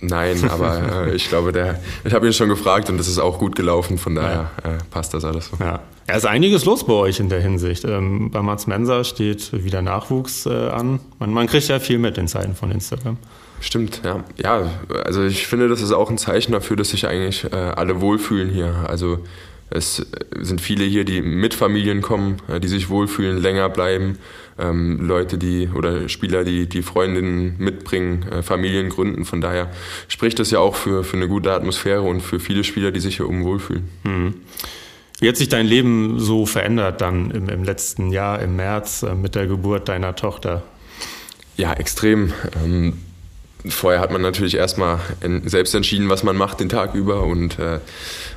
[0.00, 3.38] Nein, aber äh, ich glaube, der, ich habe ihn schon gefragt und es ist auch
[3.38, 4.74] gut gelaufen, von daher ja.
[4.74, 5.56] äh, passt das alles so.
[5.60, 5.80] Ja.
[6.08, 7.84] Ja, ist einiges los bei euch in der Hinsicht.
[7.84, 11.00] Ähm, bei Mats Mensa steht wieder Nachwuchs äh, an.
[11.18, 13.16] Man, man, kriegt ja viel mit in Zeiten von Instagram.
[13.60, 14.22] Stimmt, ja.
[14.36, 14.70] Ja,
[15.04, 18.50] also ich finde, das ist auch ein Zeichen dafür, dass sich eigentlich äh, alle wohlfühlen
[18.50, 18.84] hier.
[18.86, 19.18] Also
[19.68, 20.06] es
[20.40, 24.18] sind viele hier, die mit Familien kommen, äh, die sich wohlfühlen, länger bleiben.
[24.58, 29.24] Ähm, Leute, die oder Spieler, die die Freundinnen mitbringen, äh, Familien gründen.
[29.24, 29.70] Von daher
[30.08, 33.16] spricht das ja auch für, für eine gute Atmosphäre und für viele Spieler, die sich
[33.16, 33.88] hier oben wohlfühlen.
[34.04, 34.34] Mhm.
[35.18, 39.14] Wie hat sich dein Leben so verändert dann im, im letzten Jahr, im März, äh,
[39.14, 40.62] mit der Geburt deiner Tochter?
[41.56, 42.32] Ja, extrem.
[42.64, 42.94] Ähm,
[43.66, 45.00] vorher hat man natürlich erstmal
[45.44, 47.80] selbst entschieden, was man macht den Tag über und äh,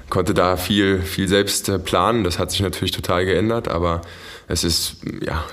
[0.09, 2.23] konnte da viel, viel selbst äh, planen.
[2.23, 4.01] Das hat sich natürlich total geändert, aber
[4.47, 5.43] es ist, ja,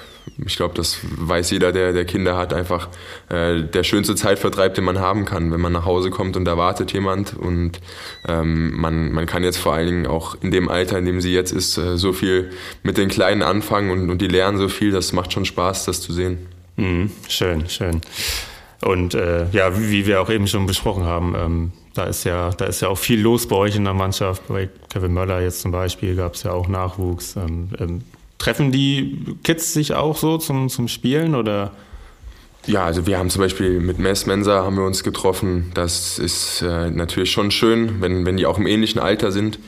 [0.45, 2.89] ich glaube, das weiß jeder, der, der Kinder hat, einfach
[3.29, 6.57] äh, der schönste Zeitvertreib, den man haben kann, wenn man nach Hause kommt und da
[6.57, 7.81] wartet jemand und
[8.27, 11.33] ähm, man, man kann jetzt vor allen Dingen auch in dem Alter, in dem sie
[11.33, 12.51] jetzt ist, äh, so viel
[12.83, 16.01] mit den Kleinen anfangen und, und die lernen so viel, das macht schon Spaß, das
[16.01, 16.39] zu sehen.
[16.77, 18.01] Mhm, schön, schön.
[18.83, 22.67] Und äh, ja, wie, wir auch eben schon besprochen haben, ähm, da ist ja, da
[22.67, 24.49] ist ja auch viel los bei euch in der Mannschaft.
[24.49, 27.37] Bei Kevin Möller jetzt zum Beispiel gab es ja auch Nachwuchs.
[27.37, 28.03] Ähm, ähm,
[28.39, 31.73] treffen die Kids sich auch so zum, zum Spielen oder?
[32.67, 35.71] Ja, also wir haben zum Beispiel mit Mess Mensa haben wir uns getroffen.
[35.75, 39.59] Das ist äh, natürlich schon schön, wenn, wenn die auch im ähnlichen Alter sind.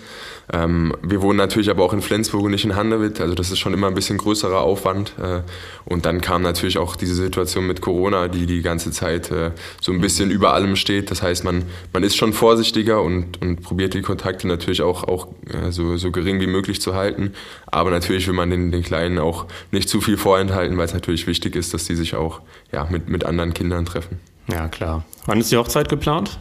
[0.52, 3.58] Ähm, wir wohnen natürlich aber auch in Flensburg und nicht in Handewitt, also das ist
[3.58, 5.12] schon immer ein bisschen größerer Aufwand.
[5.18, 5.42] Äh,
[5.84, 9.92] und dann kam natürlich auch diese Situation mit Corona, die die ganze Zeit äh, so
[9.92, 11.10] ein bisschen über allem steht.
[11.10, 15.28] Das heißt, man, man ist schon vorsichtiger und, und probiert die Kontakte natürlich auch, auch
[15.46, 17.32] äh, so, so gering wie möglich zu halten.
[17.66, 21.26] Aber natürlich will man den, den Kleinen auch nicht zu viel vorenthalten, weil es natürlich
[21.26, 22.40] wichtig ist, dass die sich auch
[22.72, 24.18] ja, mit, mit anderen Kindern treffen.
[24.50, 25.04] Ja, klar.
[25.26, 26.38] Wann ist die Hochzeit geplant?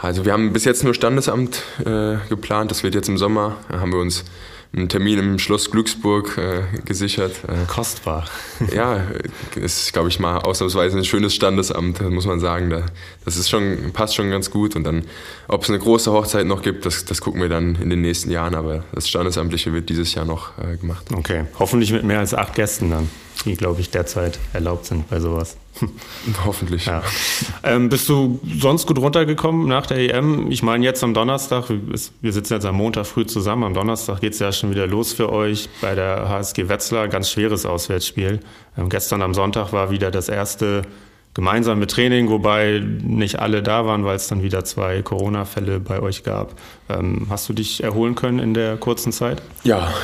[0.00, 2.70] Also wir haben bis jetzt nur Standesamt äh, geplant.
[2.70, 3.56] Das wird jetzt im Sommer.
[3.68, 4.24] Da haben wir uns
[4.72, 7.32] einen Termin im Schloss Glücksburg äh, gesichert.
[7.48, 8.26] Äh, Kostbar.
[8.74, 9.02] ja,
[9.56, 12.70] ist, glaube ich, mal ausnahmsweise ein schönes Standesamt, muss man sagen.
[12.70, 12.86] Da,
[13.24, 14.76] das ist schon, passt schon ganz gut.
[14.76, 15.04] Und dann,
[15.48, 18.30] ob es eine große Hochzeit noch gibt, das, das gucken wir dann in den nächsten
[18.30, 18.54] Jahren.
[18.54, 21.06] Aber das Standesamtliche wird dieses Jahr noch äh, gemacht.
[21.14, 23.08] Okay, hoffentlich mit mehr als acht Gästen dann,
[23.44, 25.56] die, glaube ich, derzeit erlaubt sind bei sowas.
[26.44, 26.86] Hoffentlich.
[26.86, 27.02] Ja.
[27.62, 30.50] Ähm, bist du sonst gut runtergekommen nach der EM?
[30.50, 34.32] Ich meine, jetzt am Donnerstag, wir sitzen jetzt am Montag früh zusammen, am Donnerstag geht
[34.32, 38.40] es ja schon wieder los für euch bei der HSG Wetzlar, ganz schweres Auswärtsspiel.
[38.76, 40.82] Ähm, gestern am Sonntag war wieder das erste
[41.38, 46.24] gemeinsame Training, wobei nicht alle da waren, weil es dann wieder zwei Corona-Fälle bei euch
[46.24, 46.56] gab.
[46.88, 49.40] Ähm, hast du dich erholen können in der kurzen Zeit?
[49.62, 49.94] Ja,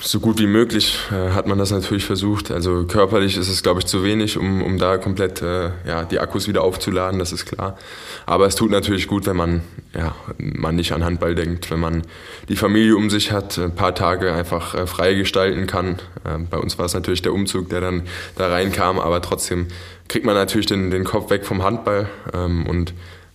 [0.00, 2.52] so gut wie möglich äh, hat man das natürlich versucht.
[2.52, 6.20] Also körperlich ist es, glaube ich, zu wenig, um, um da komplett äh, ja, die
[6.20, 7.76] Akkus wieder aufzuladen, das ist klar.
[8.24, 9.62] Aber es tut natürlich gut, wenn man,
[9.96, 12.02] ja, man nicht an Handball denkt, wenn man
[12.48, 15.96] die Familie um sich hat, ein paar Tage einfach äh, frei gestalten kann.
[16.24, 18.02] Äh, bei uns war es natürlich der Umzug, der dann
[18.36, 19.66] da reinkam, aber trotzdem
[20.08, 22.94] kriegt man natürlich den, den Kopf weg vom Handball ähm, und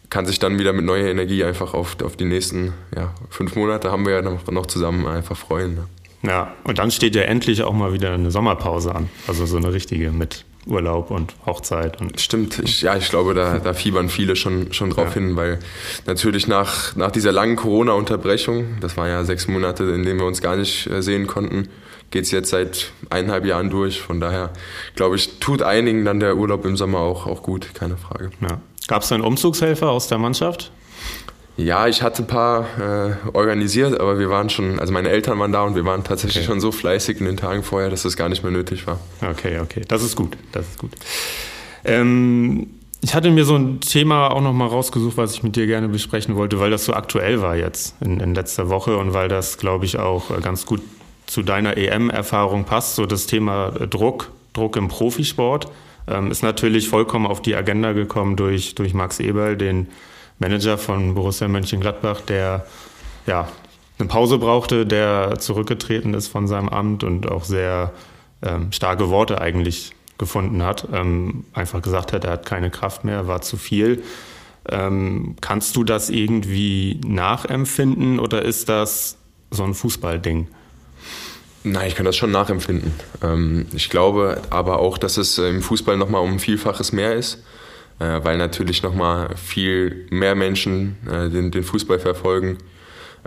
[0.09, 3.91] kann sich dann wieder mit neuer Energie einfach auf, auf die nächsten ja, fünf Monate
[3.91, 5.75] haben wir ja noch, noch zusammen einfach freuen.
[5.75, 5.85] Ne?
[6.23, 9.09] Ja, und dann steht ja endlich auch mal wieder eine Sommerpause an.
[9.27, 12.01] Also so eine richtige mit Urlaub und Hochzeit.
[12.01, 15.13] Und Stimmt, ich, ja, ich glaube, da, da fiebern viele schon, schon drauf ja.
[15.13, 15.59] hin, weil
[16.05, 20.41] natürlich nach, nach dieser langen Corona-Unterbrechung, das waren ja sechs Monate, in denen wir uns
[20.41, 21.69] gar nicht äh, sehen konnten,
[22.11, 24.01] geht es jetzt seit eineinhalb Jahren durch.
[24.01, 24.51] Von daher,
[24.95, 28.31] glaube ich, tut einigen dann der Urlaub im Sommer auch, auch gut, keine Frage.
[28.41, 28.59] Ja.
[28.87, 30.71] Gab es einen Umzugshelfer aus der Mannschaft?
[31.57, 35.51] Ja, ich hatte ein paar äh, organisiert, aber wir waren schon, also meine Eltern waren
[35.51, 36.53] da und wir waren tatsächlich okay.
[36.53, 38.99] schon so fleißig in den Tagen vorher, dass das gar nicht mehr nötig war.
[39.21, 40.91] Okay, okay, das ist gut, das ist gut.
[41.83, 42.67] Ähm,
[43.01, 45.89] ich hatte mir so ein Thema auch noch mal rausgesucht, was ich mit dir gerne
[45.89, 49.57] besprechen wollte, weil das so aktuell war jetzt in, in letzter Woche und weil das,
[49.57, 50.81] glaube ich, auch äh, ganz gut
[51.29, 52.95] zu deiner EM-Erfahrung passt.
[52.95, 55.71] So das Thema äh, Druck, Druck im Profisport
[56.07, 59.87] ähm, ist natürlich vollkommen auf die Agenda gekommen durch, durch Max Eberl, den
[60.39, 62.65] Manager von Borussia Mönchengladbach, der
[63.27, 63.47] ja
[63.99, 67.91] eine Pause brauchte, der zurückgetreten ist von seinem Amt und auch sehr
[68.41, 70.87] ähm, starke Worte eigentlich gefunden hat.
[70.93, 74.03] Ähm, einfach gesagt hat, er hat keine Kraft mehr, war zu viel.
[74.69, 79.17] Ähm, kannst du das irgendwie nachempfinden oder ist das
[79.51, 80.47] so ein Fußballding?
[81.63, 82.93] Nein, ich kann das schon nachempfinden.
[83.21, 87.43] Ähm, ich glaube aber auch, dass es im Fußball nochmal um Vielfaches mehr ist.
[87.99, 92.57] Äh, weil natürlich nochmal viel mehr Menschen äh, den, Fußball verfolgen,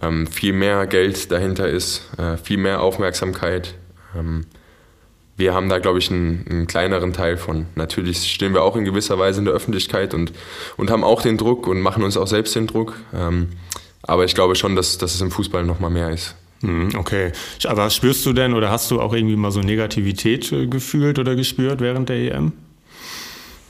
[0.00, 3.74] ähm, viel mehr Geld dahinter ist, äh, viel mehr Aufmerksamkeit.
[4.16, 4.46] Ähm,
[5.36, 7.66] wir haben da, glaube ich, einen, einen, kleineren Teil von.
[7.74, 10.32] Natürlich stehen wir auch in gewisser Weise in der Öffentlichkeit und,
[10.78, 12.94] und haben auch den Druck und machen uns auch selbst den Druck.
[14.02, 16.36] Aber ich glaube schon, dass, dass es im Fußball nochmal mehr ist.
[16.62, 17.32] Hm, okay.
[17.66, 21.80] Aber spürst du denn oder hast du auch irgendwie mal so Negativität gefühlt oder gespürt
[21.80, 22.52] während der EM?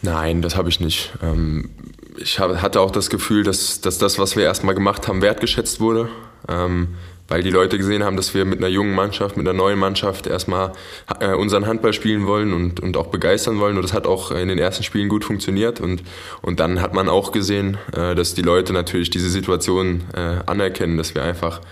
[0.03, 1.13] Nein, das habe ich nicht.
[1.23, 1.71] Ähm,
[2.19, 6.09] ich hatte auch das Gefühl, dass, dass das, was wir erstmal gemacht haben, wertgeschätzt wurde.
[6.49, 6.89] Ähm,
[7.33, 10.27] weil die Leute gesehen haben, dass wir mit einer jungen Mannschaft, mit einer neuen Mannschaft
[10.27, 10.73] erstmal
[11.19, 13.77] äh, unseren Handball spielen wollen und, und auch begeistern wollen.
[13.77, 15.81] Und das hat auch in den ersten Spielen gut funktioniert.
[15.81, 16.03] Und,
[16.43, 20.99] und dann hat man auch gesehen, äh, dass die Leute natürlich diese Situation äh, anerkennen,
[20.99, 21.63] dass wir einfach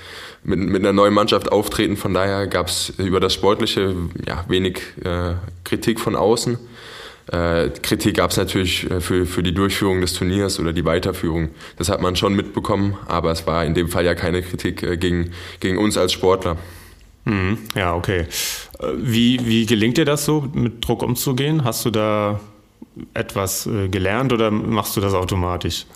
[0.42, 1.96] mit, mit einer neuen Mannschaft auftreten.
[1.96, 3.94] Von daher gab es über das Sportliche
[4.26, 4.80] ja, wenig
[5.64, 6.58] Kritik von außen.
[7.32, 11.50] Äh, Kritik gab es natürlich äh, für, für die Durchführung des Turniers oder die Weiterführung.
[11.76, 14.96] Das hat man schon mitbekommen, aber es war in dem Fall ja keine Kritik äh,
[14.96, 16.56] gegen, gegen uns als Sportler.
[17.26, 17.58] Mhm.
[17.76, 18.26] Ja, okay.
[18.80, 21.62] Äh, wie, wie gelingt dir das so, mit Druck umzugehen?
[21.62, 22.40] Hast du da
[23.14, 25.86] etwas äh, gelernt oder machst du das automatisch?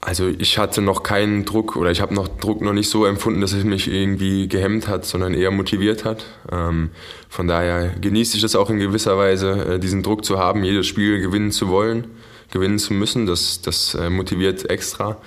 [0.00, 3.40] Also ich hatte noch keinen Druck oder ich habe noch Druck noch nicht so empfunden,
[3.40, 6.24] dass es mich irgendwie gehemmt hat, sondern eher motiviert hat.
[6.52, 6.90] Ähm,
[7.28, 10.86] von daher genieße ich es auch in gewisser Weise, äh, diesen Druck zu haben, jedes
[10.86, 12.06] Spiel gewinnen zu wollen,
[12.52, 13.26] gewinnen zu müssen.
[13.26, 15.20] Das, das äh, motiviert extra.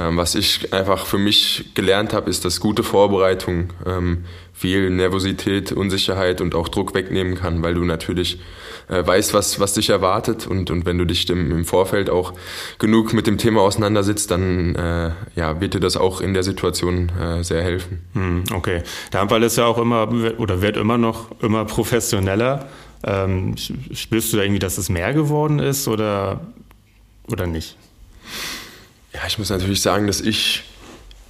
[0.00, 5.72] Ähm, was ich einfach für mich gelernt habe, ist, dass gute Vorbereitung ähm, viel Nervosität,
[5.72, 8.40] Unsicherheit und auch Druck wegnehmen kann, weil du natürlich
[8.88, 12.32] äh, weißt, was, was dich erwartet und, und wenn du dich im, im Vorfeld auch
[12.78, 17.10] genug mit dem Thema auseinandersetzt, dann äh, ja, wird dir das auch in der Situation
[17.10, 18.00] äh, sehr helfen.
[18.14, 18.82] Hm, okay.
[19.12, 20.08] Der Handball ist ja auch immer
[20.38, 22.68] oder wird immer noch immer professioneller.
[23.02, 26.40] Ähm, spürst du da irgendwie, dass es mehr geworden ist oder,
[27.30, 27.76] oder nicht?
[29.12, 30.64] Ja, ich muss natürlich sagen, dass ich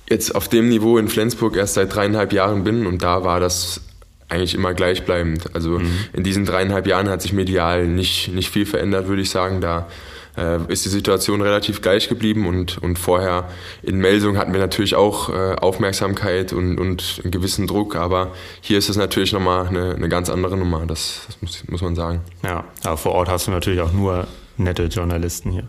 [0.09, 3.81] jetzt auf dem Niveau in Flensburg erst seit dreieinhalb Jahren bin und da war das
[4.29, 5.55] eigentlich immer gleichbleibend.
[5.55, 5.91] Also mhm.
[6.13, 9.61] in diesen dreieinhalb Jahren hat sich medial nicht, nicht viel verändert, würde ich sagen.
[9.61, 9.89] Da
[10.37, 13.49] äh, ist die Situation relativ gleich geblieben und, und vorher
[13.83, 18.79] in Melsung hatten wir natürlich auch äh, Aufmerksamkeit und, und einen gewissen Druck, aber hier
[18.79, 22.21] ist es natürlich nochmal eine, eine ganz andere Nummer, das, das muss, muss man sagen.
[22.45, 25.65] Ja, aber vor Ort hast du natürlich auch nur nette Journalisten hier.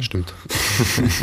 [0.00, 0.34] Stimmt.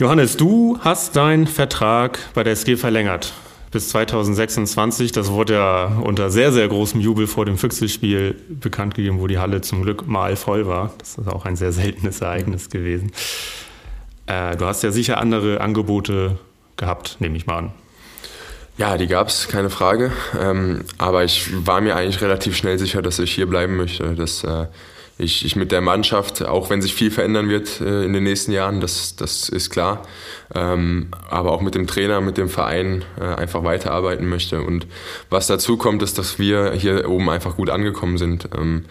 [0.00, 3.32] Johannes, du hast deinen Vertrag bei der SG verlängert
[3.70, 5.12] bis 2026.
[5.12, 9.38] Das wurde ja unter sehr, sehr großem Jubel vor dem Füchselspiel bekannt gegeben, wo die
[9.38, 10.94] Halle zum Glück mal voll war.
[10.98, 13.12] Das ist auch ein sehr seltenes Ereignis gewesen.
[14.26, 16.38] Äh, du hast ja sicher andere Angebote
[16.76, 17.72] gehabt, nehme ich mal an.
[18.76, 20.12] Ja, die gab es, keine Frage.
[20.38, 24.14] Ähm, aber ich war mir eigentlich relativ schnell sicher, dass ich hier bleiben möchte.
[24.14, 24.66] Dass, äh,
[25.18, 28.52] ich, ich mit der Mannschaft, auch wenn sich viel verändern wird äh, in den nächsten
[28.52, 30.02] Jahren, das, das ist klar,
[30.54, 34.62] ähm, aber auch mit dem Trainer, mit dem Verein äh, einfach weiterarbeiten möchte.
[34.62, 34.86] Und
[35.28, 38.48] was dazu kommt, ist, dass wir hier oben einfach gut angekommen sind.
[38.56, 38.84] Ähm,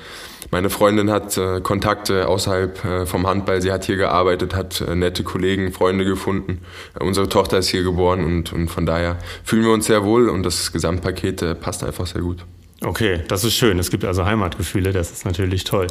[0.51, 4.95] meine Freundin hat äh, Kontakte außerhalb äh, vom Handball, sie hat hier gearbeitet, hat äh,
[4.95, 6.59] nette Kollegen, Freunde gefunden.
[6.99, 10.27] Äh, unsere Tochter ist hier geboren und, und von daher fühlen wir uns sehr wohl
[10.27, 12.43] und das Gesamtpaket passt einfach sehr gut.
[12.81, 13.79] Okay, das ist schön.
[13.79, 15.87] Es gibt also Heimatgefühle, das ist natürlich toll.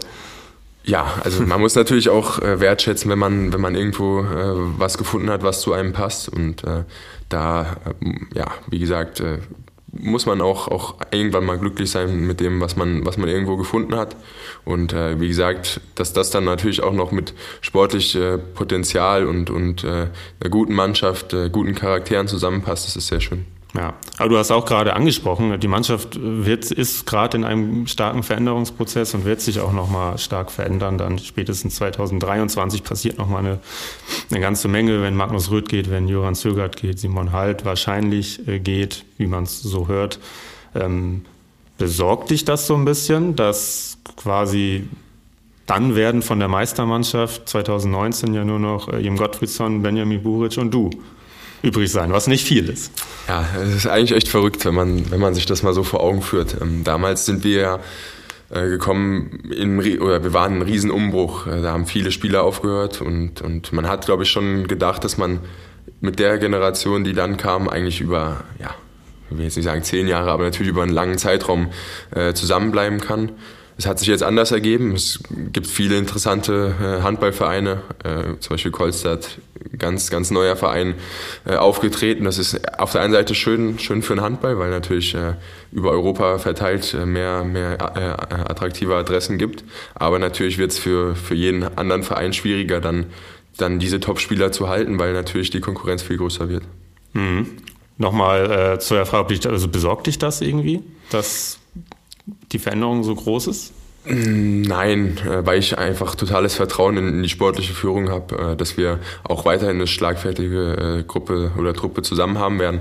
[0.85, 4.25] Ja, also man muss natürlich auch äh, wertschätzen, wenn man, wenn man irgendwo äh,
[4.79, 6.29] was gefunden hat, was zu einem passt.
[6.29, 6.85] Und äh,
[7.29, 7.77] da,
[8.35, 9.20] ja, wie gesagt,
[10.01, 13.57] muss man auch, auch irgendwann mal glücklich sein mit dem, was man, was man irgendwo
[13.57, 14.16] gefunden hat.
[14.64, 19.51] Und äh, wie gesagt, dass das dann natürlich auch noch mit sportlich äh, Potenzial und,
[19.51, 20.09] und äh,
[20.40, 23.46] einer guten Mannschaft, äh, guten Charakteren zusammenpasst, das ist sehr schön.
[23.77, 28.23] Ja, aber du hast auch gerade angesprochen, die Mannschaft wird, ist gerade in einem starken
[28.23, 30.97] Veränderungsprozess und wird sich auch nochmal stark verändern.
[30.97, 33.59] Dann spätestens 2023 passiert nochmal eine,
[34.31, 38.61] eine ganze Menge, wenn Magnus Röth geht, wenn Joran Zögert geht, Simon Halt wahrscheinlich äh,
[38.61, 40.21] geht, wie man es so hört.
[40.75, 41.27] Ähm,
[41.77, 44.89] besorgt dich das so ein bisschen, dass quasi
[45.67, 50.73] dann werden von der Meistermannschaft 2019 ja nur noch äh, Jim Gottfriedson, Benjamin Buric und
[50.73, 50.91] du
[51.62, 52.92] übrig sein, was nicht viel ist.
[53.29, 56.01] Ja, es ist eigentlich echt verrückt, wenn man, wenn man sich das mal so vor
[56.01, 56.57] Augen führt.
[56.61, 57.81] Ähm, damals sind wir ja
[58.51, 61.47] äh, gekommen in, oder wir waren ein Riesenumbruch.
[61.47, 65.19] Äh, da haben viele Spieler aufgehört und, und man hat, glaube ich, schon gedacht, dass
[65.19, 65.40] man
[66.01, 68.75] mit der Generation, die dann kam, eigentlich über, ja,
[69.31, 71.71] ich will jetzt nicht sagen zehn Jahre, aber natürlich über einen langen Zeitraum
[72.14, 73.33] äh, zusammenbleiben kann.
[73.79, 74.95] Es hat sich jetzt anders ergeben.
[74.95, 75.21] Es
[75.53, 79.39] gibt viele interessante äh, Handballvereine, äh, zum Beispiel Kolstadt,
[79.77, 80.95] ganz, ganz neuer Verein
[81.45, 82.25] äh, aufgetreten.
[82.25, 85.15] Das ist auf der einen Seite schön, schön für den Handball, weil natürlich
[85.73, 87.77] über Europa verteilt mehr, mehr
[88.51, 89.65] attraktive Adressen gibt.
[89.95, 93.07] Aber natürlich wird es für, für jeden anderen Verein schwieriger, dann,
[93.59, 96.62] dann diese Topspieler zu halten, weil natürlich die Konkurrenz viel größer wird.
[97.12, 97.59] Mhm.
[97.99, 101.59] Nochmal äh, zu der Frage, also besorgt dich das irgendwie, dass
[102.53, 103.73] die Veränderung so groß ist?
[104.09, 109.01] Nein, äh, weil ich einfach totales Vertrauen in die sportliche Führung habe, äh, dass wir
[109.25, 112.81] auch weiterhin eine schlagfertige äh, Gruppe oder Truppe zusammen haben werden.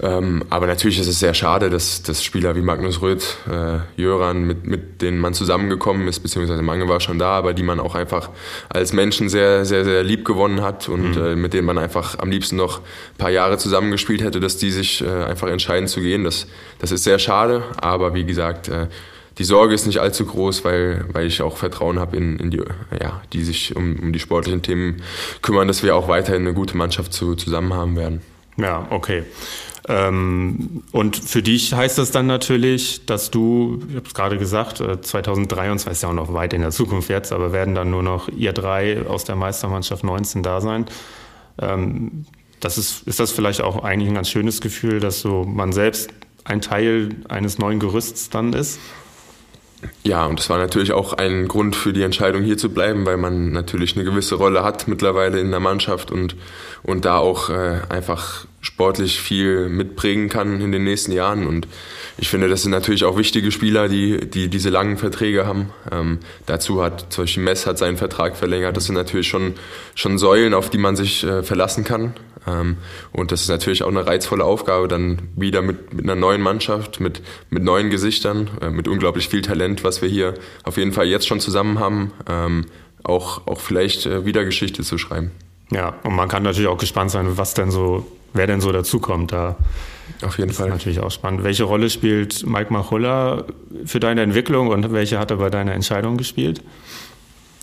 [0.00, 3.38] Ähm, aber natürlich ist es sehr schade, dass, dass Spieler wie Magnus Röth,
[3.96, 7.80] Jöran, mit, mit denen man zusammengekommen ist, beziehungsweise Mange war schon da, aber die man
[7.80, 8.30] auch einfach
[8.68, 11.40] als Menschen sehr, sehr, sehr lieb gewonnen hat und mhm.
[11.40, 15.04] mit denen man einfach am liebsten noch ein paar Jahre zusammengespielt hätte, dass die sich
[15.04, 16.24] einfach entscheiden zu gehen.
[16.24, 16.46] Das,
[16.78, 18.70] das ist sehr schade, aber wie gesagt,
[19.38, 22.62] die Sorge ist nicht allzu groß, weil, weil ich auch Vertrauen habe in, in die,
[23.00, 25.02] ja, die sich um, um die sportlichen Themen
[25.40, 28.20] kümmern, dass wir auch weiterhin eine gute Mannschaft zu, zusammen haben werden.
[28.56, 29.24] Ja, okay.
[29.88, 34.76] Ähm, und für dich heißt das dann natürlich, dass du, ich habe es gerade gesagt,
[34.78, 38.02] 2023 äh, ist ja auch noch weit in der Zukunft jetzt, aber werden dann nur
[38.02, 40.86] noch ihr drei aus der Meistermannschaft 19 da sein.
[41.60, 42.26] Ähm,
[42.60, 46.10] das ist, ist das vielleicht auch eigentlich ein ganz schönes Gefühl, dass so man selbst
[46.44, 48.78] ein Teil eines neuen Gerüsts dann ist?
[50.04, 53.16] Ja, und das war natürlich auch ein Grund für die Entscheidung hier zu bleiben, weil
[53.16, 56.36] man natürlich eine gewisse Rolle hat mittlerweile in der Mannschaft und,
[56.82, 61.46] und da auch äh, einfach sportlich viel mitprägen kann in den nächsten Jahren.
[61.46, 61.66] Und
[62.16, 65.70] ich finde, das sind natürlich auch wichtige Spieler, die, die diese langen Verträge haben.
[65.90, 68.76] Ähm, dazu hat zum Beispiel Mess hat seinen Vertrag verlängert.
[68.76, 69.54] Das sind natürlich schon,
[69.94, 72.14] schon Säulen, auf die man sich äh, verlassen kann.
[72.46, 72.76] Ähm,
[73.12, 77.00] und das ist natürlich auch eine reizvolle Aufgabe, dann wieder mit, mit einer neuen Mannschaft,
[77.00, 81.06] mit, mit neuen Gesichtern, äh, mit unglaublich viel Talent, was wir hier auf jeden Fall
[81.06, 82.66] jetzt schon zusammen haben, ähm,
[83.04, 85.30] auch, auch vielleicht äh, wieder Geschichte zu schreiben.
[85.70, 89.32] Ja, und man kann natürlich auch gespannt sein, was denn so, wer denn so dazukommt.
[89.32, 89.56] Da
[90.22, 90.68] auf jeden das Fall.
[90.68, 91.44] Ist natürlich auch spannend.
[91.44, 93.44] Welche Rolle spielt Mike Machulla
[93.86, 96.62] für deine Entwicklung und welche hat er bei deiner Entscheidung gespielt?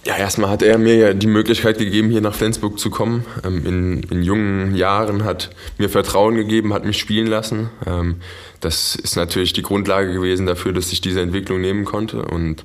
[0.06, 3.26] Ja, erstmal hat er mir ja die Möglichkeit gegeben, hier nach Flensburg zu kommen.
[3.44, 7.70] Ähm, in, in jungen Jahren hat mir Vertrauen gegeben, hat mich spielen lassen.
[7.86, 8.16] Ähm,
[8.62, 12.24] das ist natürlich die Grundlage gewesen dafür, dass ich diese Entwicklung nehmen konnte.
[12.24, 12.64] Und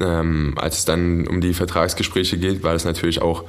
[0.00, 3.44] ähm, als es dann um die Vertragsgespräche geht, war das natürlich auch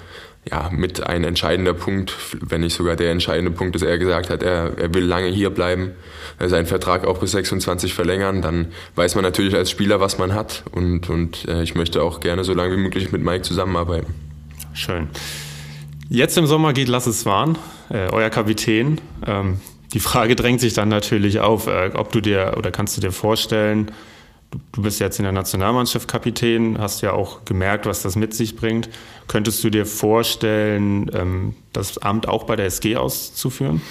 [0.49, 4.43] ja, mit ein entscheidender Punkt, wenn nicht sogar der entscheidende Punkt, dass er gesagt hat,
[4.43, 5.91] er, er will lange hier bleiben,
[6.39, 10.63] seinen Vertrag auch bis 26 verlängern, dann weiß man natürlich als Spieler, was man hat
[10.71, 14.13] und, und äh, ich möchte auch gerne so lange wie möglich mit Mike zusammenarbeiten.
[14.73, 15.09] Schön.
[16.09, 17.57] Jetzt im Sommer geht Lasse Swan,
[17.89, 19.01] äh, euer Kapitän.
[19.25, 19.59] Ähm,
[19.93, 23.11] die Frage drängt sich dann natürlich auf, äh, ob du dir oder kannst du dir
[23.11, 23.91] vorstellen,
[24.71, 28.55] du bist jetzt in der Nationalmannschaft Kapitän, hast ja auch gemerkt, was das mit sich
[28.55, 28.89] bringt.
[29.27, 33.81] Könntest du dir vorstellen, ähm, das Amt auch bei der SG auszuführen?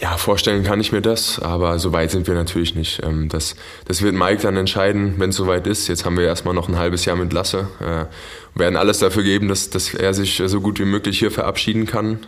[0.00, 3.02] Ja, vorstellen kann ich mir das, aber so weit sind wir natürlich nicht.
[3.04, 5.88] Ähm, das, das wird Mike dann entscheiden, wenn es soweit ist.
[5.88, 7.68] Jetzt haben wir erstmal noch ein halbes Jahr mit Lasse.
[7.78, 8.08] Wir
[8.56, 11.86] äh, werden alles dafür geben, dass, dass er sich so gut wie möglich hier verabschieden
[11.86, 12.20] kann.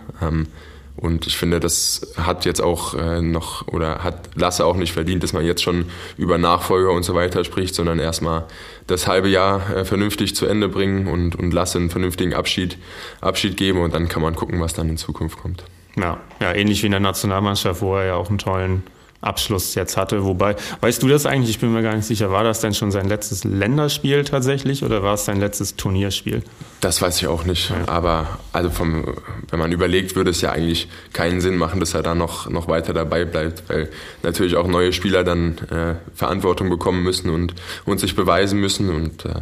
[0.97, 5.23] Und ich finde, das hat jetzt auch äh, noch oder hat Lasse auch nicht verdient,
[5.23, 5.87] dass man jetzt schon
[6.19, 8.45] über Nachfolger und so weiter spricht, sondern erstmal
[8.87, 12.77] das halbe Jahr äh, vernünftig zu Ende bringen und, und Lasse einen vernünftigen Abschied,
[13.21, 15.65] Abschied geben und dann kann man gucken, was dann in Zukunft kommt.
[15.97, 18.83] Ja, ja, ähnlich wie in der Nationalmannschaft, wo er ja auch einen tollen
[19.23, 20.25] Abschluss jetzt hatte.
[20.25, 21.51] Wobei, weißt du das eigentlich?
[21.51, 22.31] Ich bin mir gar nicht sicher.
[22.31, 26.43] War das denn schon sein letztes Länderspiel tatsächlich oder war es sein letztes Turnierspiel?
[26.81, 27.71] Das weiß ich auch nicht.
[27.71, 27.77] Ja.
[27.87, 29.05] Aber also vom,
[29.49, 32.69] wenn man überlegt, würde es ja eigentlich keinen Sinn machen, dass er da noch, noch
[32.69, 33.89] weiter dabei bleibt, weil
[34.23, 37.55] natürlich auch neue Spieler dann äh, Verantwortung bekommen müssen und,
[37.85, 38.91] und sich beweisen müssen.
[38.91, 39.41] Und äh,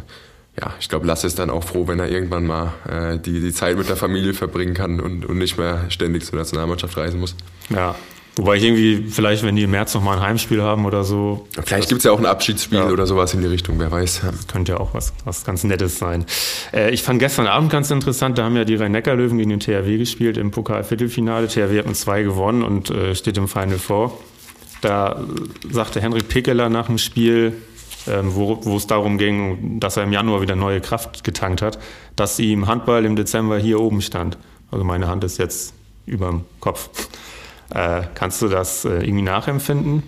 [0.59, 3.53] ja, ich glaube, Lasse ist dann auch froh, wenn er irgendwann mal äh, die, die
[3.53, 7.35] Zeit mit der Familie verbringen kann und, und nicht mehr ständig zur Nationalmannschaft reisen muss.
[7.69, 7.95] Ja,
[8.37, 11.47] Wobei ich irgendwie, vielleicht, wenn die im März nochmal ein Heimspiel haben oder so.
[11.65, 12.89] Vielleicht gibt es ja auch ein Abschiedsspiel ja.
[12.89, 14.21] oder sowas in die Richtung, wer weiß.
[14.47, 16.25] Könnte ja auch was, was ganz Nettes sein.
[16.71, 19.97] Äh, ich fand gestern Abend ganz interessant, da haben ja die Rhein-Neckar-Löwen gegen den THW
[19.97, 21.49] gespielt im Pokal-Viertelfinale.
[21.49, 24.17] THW hat mit zwei gewonnen und äh, steht im Final Four.
[24.79, 25.23] Da
[25.69, 27.53] sagte Henrik Pickeler nach dem Spiel,
[28.07, 31.79] ähm, wo, wo es darum ging, dass er im Januar wieder neue Kraft getankt hat,
[32.15, 34.37] dass ihm Handball im Dezember hier oben stand.
[34.71, 35.73] Also meine Hand ist jetzt
[36.05, 36.89] überm Kopf.
[37.73, 40.03] Äh, kannst du das äh, irgendwie nachempfinden?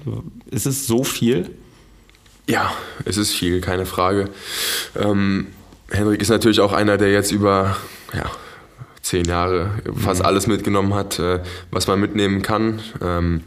[0.49, 1.49] Ist es so viel?
[2.47, 2.73] Ja,
[3.05, 4.29] es ist viel, keine Frage.
[4.95, 5.47] Ähm,
[5.89, 7.77] Henrik ist natürlich auch einer, der jetzt über
[8.13, 8.25] ja,
[9.01, 10.25] zehn Jahre fast mhm.
[10.25, 11.39] alles mitgenommen hat, äh,
[11.71, 12.81] was man mitnehmen kann.
[13.01, 13.43] Ähm,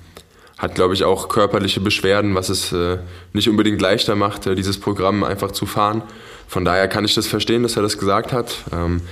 [0.57, 2.99] hat, glaube ich, auch körperliche Beschwerden, was es äh,
[3.35, 6.03] nicht unbedingt leichter macht, äh, dieses Programm einfach zu fahren.
[6.49, 8.65] Von daher kann ich das verstehen, dass er das gesagt hat.
[8.73, 9.03] Ähm,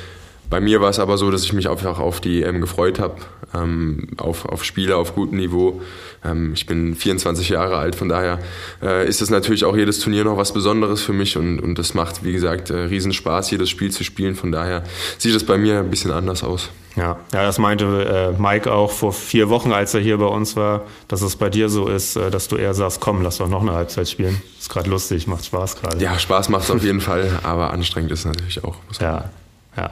[0.55, 3.17] bei mir war es aber so, dass ich mich einfach auf die EM gefreut habe,
[3.53, 5.83] ähm, auf, auf Spiele auf gutem Niveau.
[6.25, 8.39] Ähm, ich bin 24 Jahre alt, von daher
[8.81, 11.95] äh, ist es natürlich auch jedes Turnier noch was Besonderes für mich und, und das
[11.95, 14.37] macht, wie gesagt, äh, Riesenspaß, jedes Spiel zu spielen.
[14.37, 14.85] Von daher
[15.19, 16.71] sieht es bei mir ein bisschen anders aus.
[16.95, 20.55] Ja, ja das meinte äh, Mike auch vor vier Wochen, als er hier bei uns
[20.55, 23.49] war, dass es bei dir so ist, äh, dass du eher sagst, komm, lass doch
[23.49, 24.41] noch eine Halbzeit spielen.
[24.57, 25.99] Ist gerade lustig, macht Spaß gerade.
[25.99, 28.77] Ja, Spaß macht es auf jeden Fall, aber anstrengend ist es natürlich auch.
[29.01, 29.31] Ja,
[29.77, 29.91] ja.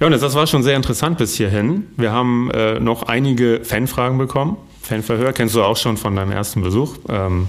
[0.00, 1.86] Johannes, das war schon sehr interessant bis hierhin.
[1.96, 4.56] Wir haben äh, noch einige Fanfragen bekommen.
[4.82, 6.96] Fanverhör kennst du auch schon von deinem ersten Besuch.
[7.08, 7.48] Ähm,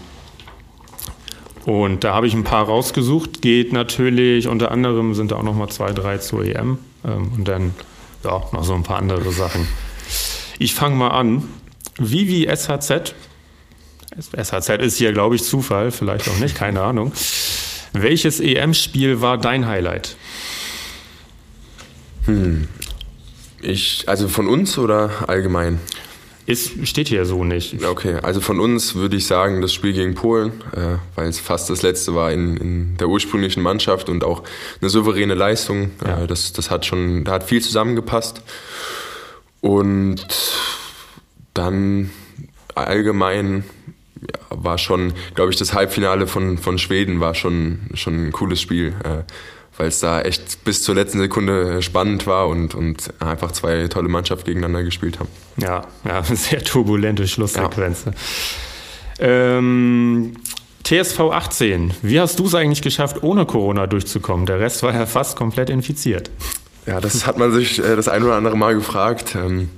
[1.65, 3.41] und da habe ich ein paar rausgesucht.
[3.41, 6.77] Geht natürlich, unter anderem sind da auch noch mal zwei, drei zur EM.
[7.03, 7.73] Ähm, und dann
[8.23, 9.67] ja, noch so ein paar andere Sachen.
[10.59, 11.43] Ich fange mal an.
[11.97, 13.15] Vivi SHZ.
[14.17, 17.11] SHZ ist hier, glaube ich, Zufall, vielleicht auch nicht, keine Ahnung.
[17.91, 20.15] Welches EM-Spiel war dein Highlight?
[22.26, 22.67] Hm.
[23.61, 25.80] Ich, also von uns oder allgemein?
[26.47, 27.84] Ist, steht hier so nicht.
[27.84, 31.71] Okay, also von uns würde ich sagen, das Spiel gegen Polen, äh, weil es fast
[31.71, 34.43] das letzte war in, in, der ursprünglichen Mannschaft und auch
[34.80, 35.89] eine souveräne Leistung.
[36.03, 36.23] Äh, ja.
[36.23, 38.43] Äh, das, das hat schon, da hat viel zusammengepasst.
[39.61, 40.28] Und
[41.55, 42.11] dann
[42.76, 43.63] allgemein
[44.21, 48.61] ja, war schon, glaube ich, das Halbfinale von, von Schweden war schon, schon ein cooles
[48.61, 48.93] Spiel.
[49.03, 49.23] Äh,
[49.78, 54.07] weil es da echt bis zur letzten Sekunde spannend war und, und einfach zwei tolle
[54.07, 55.30] Mannschaften gegeneinander gespielt haben.
[55.57, 58.05] Ja, ja sehr turbulente Schlusssequenz.
[58.05, 58.11] Ja.
[59.19, 60.36] Ähm,
[60.84, 64.45] TSV 18, wie hast du es eigentlich geschafft, ohne Corona durchzukommen?
[64.45, 66.30] Der Rest war ja fast komplett infiziert.
[66.86, 69.36] Ja, das hat man sich äh, das ein oder andere Mal gefragt.
[69.36, 69.69] Ähm,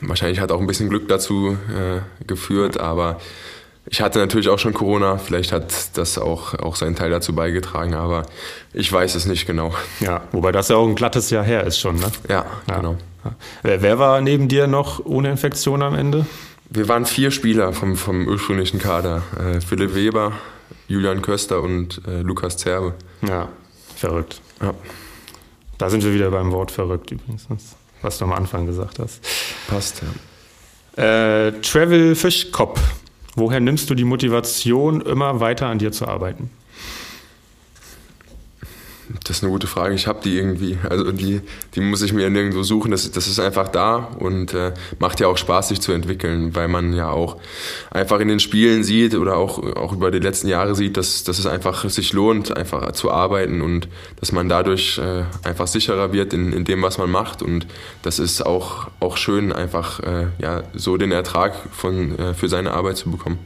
[0.00, 3.20] wahrscheinlich hat auch ein bisschen Glück dazu äh, geführt, aber
[3.90, 7.94] ich hatte natürlich auch schon Corona, vielleicht hat das auch, auch seinen Teil dazu beigetragen,
[7.94, 8.24] aber
[8.72, 9.74] ich weiß es nicht genau.
[9.98, 12.06] Ja, wobei das ja auch ein glattes Jahr her ist schon, ne?
[12.28, 12.76] Ja, ja.
[12.76, 12.96] genau.
[13.62, 16.24] Wer, wer, war neben dir noch ohne Infektion am Ende?
[16.70, 19.22] Wir waren vier Spieler vom, vom ursprünglichen Kader.
[19.36, 20.32] Äh, Philipp Weber,
[20.86, 22.94] Julian Köster und äh, Lukas Zerbe.
[23.22, 23.48] Ja,
[23.96, 24.40] verrückt.
[24.62, 24.72] Ja.
[25.78, 27.48] Da sind wir wieder beim Wort verrückt übrigens,
[28.02, 29.20] was du am Anfang gesagt hast.
[29.66, 30.00] Passt,
[30.96, 31.46] ja.
[31.46, 32.80] Äh, Travel Fischkopf
[33.40, 36.50] Woher nimmst du die Motivation, immer weiter an dir zu arbeiten?
[39.24, 39.94] Das ist eine gute Frage.
[39.94, 40.78] Ich habe die irgendwie.
[40.88, 41.40] Also die,
[41.74, 42.90] die muss ich mir nirgendwo suchen.
[42.90, 46.68] Das, das ist einfach da und äh, macht ja auch Spaß, sich zu entwickeln, weil
[46.68, 47.36] man ja auch
[47.90, 51.38] einfach in den Spielen sieht oder auch, auch über die letzten Jahre sieht, dass, dass
[51.38, 53.88] es einfach sich lohnt, einfach zu arbeiten und
[54.18, 57.42] dass man dadurch äh, einfach sicherer wird in, in dem, was man macht.
[57.42, 57.66] Und
[58.02, 62.72] das ist auch, auch schön, einfach äh, ja, so den Ertrag von, äh, für seine
[62.72, 63.38] Arbeit zu bekommen.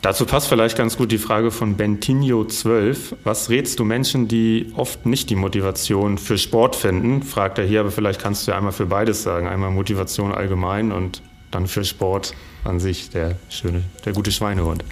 [0.00, 3.14] Dazu passt vielleicht ganz gut die Frage von Bentinho12.
[3.24, 7.24] Was rätst du Menschen, die oft nicht die Motivation für Sport finden?
[7.24, 9.48] Fragt er hier, aber vielleicht kannst du ja einmal für beides sagen.
[9.48, 12.32] Einmal Motivation allgemein und dann für Sport
[12.68, 14.84] an sich der schöne, der gute Schweinehund.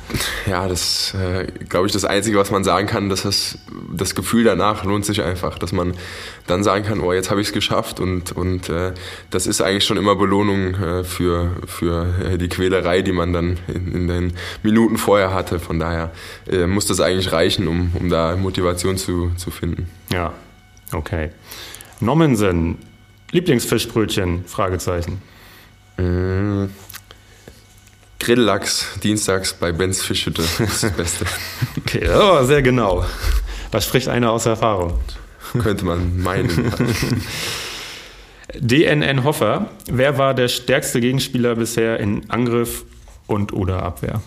[0.47, 3.59] Ja, das äh, glaube ich das Einzige, was man sagen kann, dass das,
[3.95, 5.95] das Gefühl danach lohnt sich einfach, dass man
[6.47, 8.93] dann sagen kann, oh, jetzt habe ich es geschafft und, und äh,
[9.31, 13.59] das ist eigentlich schon immer Belohnung äh, für, für äh, die Quälerei, die man dann
[13.69, 15.61] in, in, den Minuten vorher hatte.
[15.61, 16.13] Von daher
[16.51, 19.89] äh, muss das eigentlich reichen, um, um da Motivation zu, zu finden.
[20.11, 20.33] Ja,
[20.93, 21.31] okay.
[22.01, 22.79] Nommensen,
[23.33, 24.45] Lieblingsfischbrötchen?
[24.47, 25.21] Fragezeichen.
[25.99, 26.69] Mmh.
[28.19, 30.43] Grilllachs dienstags bei Benz Fischhütte.
[30.43, 31.27] Das ist das Beste.
[31.79, 33.05] okay, oh, sehr genau.
[33.71, 34.99] Da spricht einer aus Erfahrung.
[35.59, 36.73] Könnte man meinen.
[38.55, 42.85] DNN Hoffer, wer war der stärkste Gegenspieler bisher in Angriff
[43.27, 44.23] und oder Abwehr?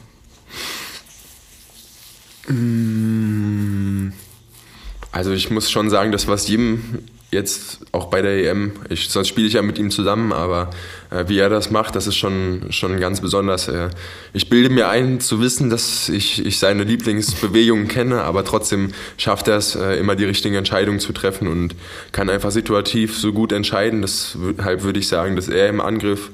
[5.11, 6.99] Also ich muss schon sagen, das was jedem
[7.31, 10.71] jetzt auch bei der EM, ich, sonst spiele ich ja mit ihm zusammen, aber
[11.11, 13.67] äh, wie er das macht, das ist schon, schon ganz besonders.
[13.67, 13.89] Äh,
[14.33, 19.47] ich bilde mir ein zu wissen, dass ich, ich seine Lieblingsbewegungen kenne, aber trotzdem schafft
[19.47, 21.75] er es, äh, immer die richtigen Entscheidungen zu treffen und
[22.11, 24.01] kann einfach situativ so gut entscheiden.
[24.01, 26.31] Deshalb würde ich sagen, dass er im Angriff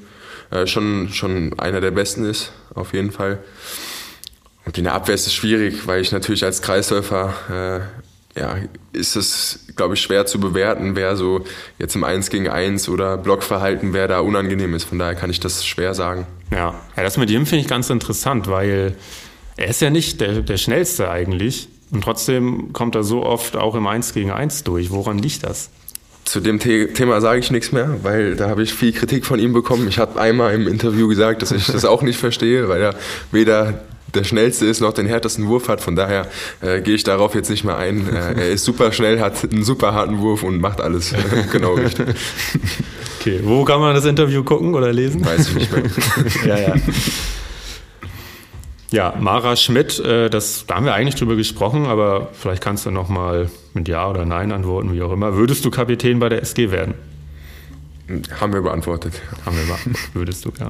[0.50, 3.38] äh, schon, schon einer der Besten ist, auf jeden Fall.
[4.64, 8.05] Und in der Abwehr ist es schwierig, weil ich natürlich als Kreisläufer äh,
[8.36, 8.56] ja,
[8.92, 11.44] ist es, glaube ich, schwer zu bewerten, wer so
[11.78, 14.84] jetzt im 1 gegen 1 oder Blockverhalten, wer da unangenehm ist.
[14.84, 16.26] Von daher kann ich das schwer sagen.
[16.50, 18.94] Ja, ja das mit ihm finde ich ganz interessant, weil
[19.56, 21.68] er ist ja nicht der, der Schnellste eigentlich.
[21.90, 24.90] Und trotzdem kommt er so oft auch im 1 gegen 1 durch.
[24.90, 25.70] Woran liegt das?
[26.24, 29.38] Zu dem The Thema sage ich nichts mehr, weil da habe ich viel Kritik von
[29.38, 29.86] ihm bekommen.
[29.88, 32.94] Ich habe einmal im Interview gesagt, dass ich das auch nicht verstehe, weil er
[33.30, 33.84] weder
[34.14, 35.80] der schnellste ist, noch den härtesten Wurf hat.
[35.80, 36.26] Von daher
[36.60, 38.08] äh, gehe ich darauf jetzt nicht mehr ein.
[38.08, 41.16] Äh, er ist super schnell, hat einen super harten Wurf und macht alles äh,
[41.52, 42.08] genau richtig.
[43.20, 45.24] Okay, wo kann man das Interview gucken oder lesen?
[45.24, 45.84] Weiß ich nicht mehr.
[46.46, 46.74] ja, ja.
[48.92, 52.92] Ja, Mara Schmidt, äh, das, da haben wir eigentlich drüber gesprochen, aber vielleicht kannst du
[52.92, 55.34] noch mal mit Ja oder Nein antworten, wie auch immer.
[55.34, 56.94] Würdest du Kapitän bei der SG werden?
[58.40, 59.20] Haben wir beantwortet.
[59.44, 60.14] Haben wir beantwortet.
[60.14, 60.68] Würdest du, ja.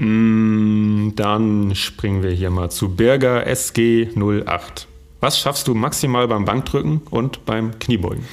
[0.00, 4.86] Mm, dann springen wir hier mal zu Berger SG 08.
[5.20, 8.24] Was schaffst du maximal beim Bankdrücken und beim Kniebeugen?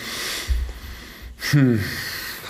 [1.52, 1.84] Hm,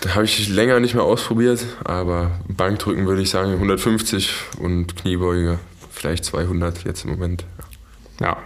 [0.02, 5.58] da habe ich länger nicht mehr ausprobiert, aber Bankdrücken würde ich sagen 150 und Kniebeuge
[5.90, 7.44] vielleicht 200 jetzt im Moment.
[8.22, 8.38] Ja,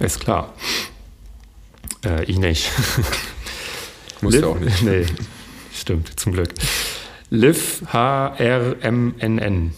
[0.00, 0.52] ist klar.
[2.04, 2.70] Äh, ich nicht.
[4.20, 4.82] Muss ja auch nicht.
[4.82, 5.06] Nee,
[5.72, 6.50] stimmt, zum Glück.
[7.30, 9.72] Liv HRMNN.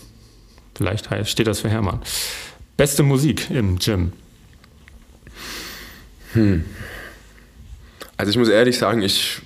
[0.83, 2.01] Vielleicht steht das für Hermann.
[2.77, 4.13] Beste Musik im Gym.
[6.33, 6.65] Hm.
[8.17, 9.43] Also ich muss ehrlich sagen, ich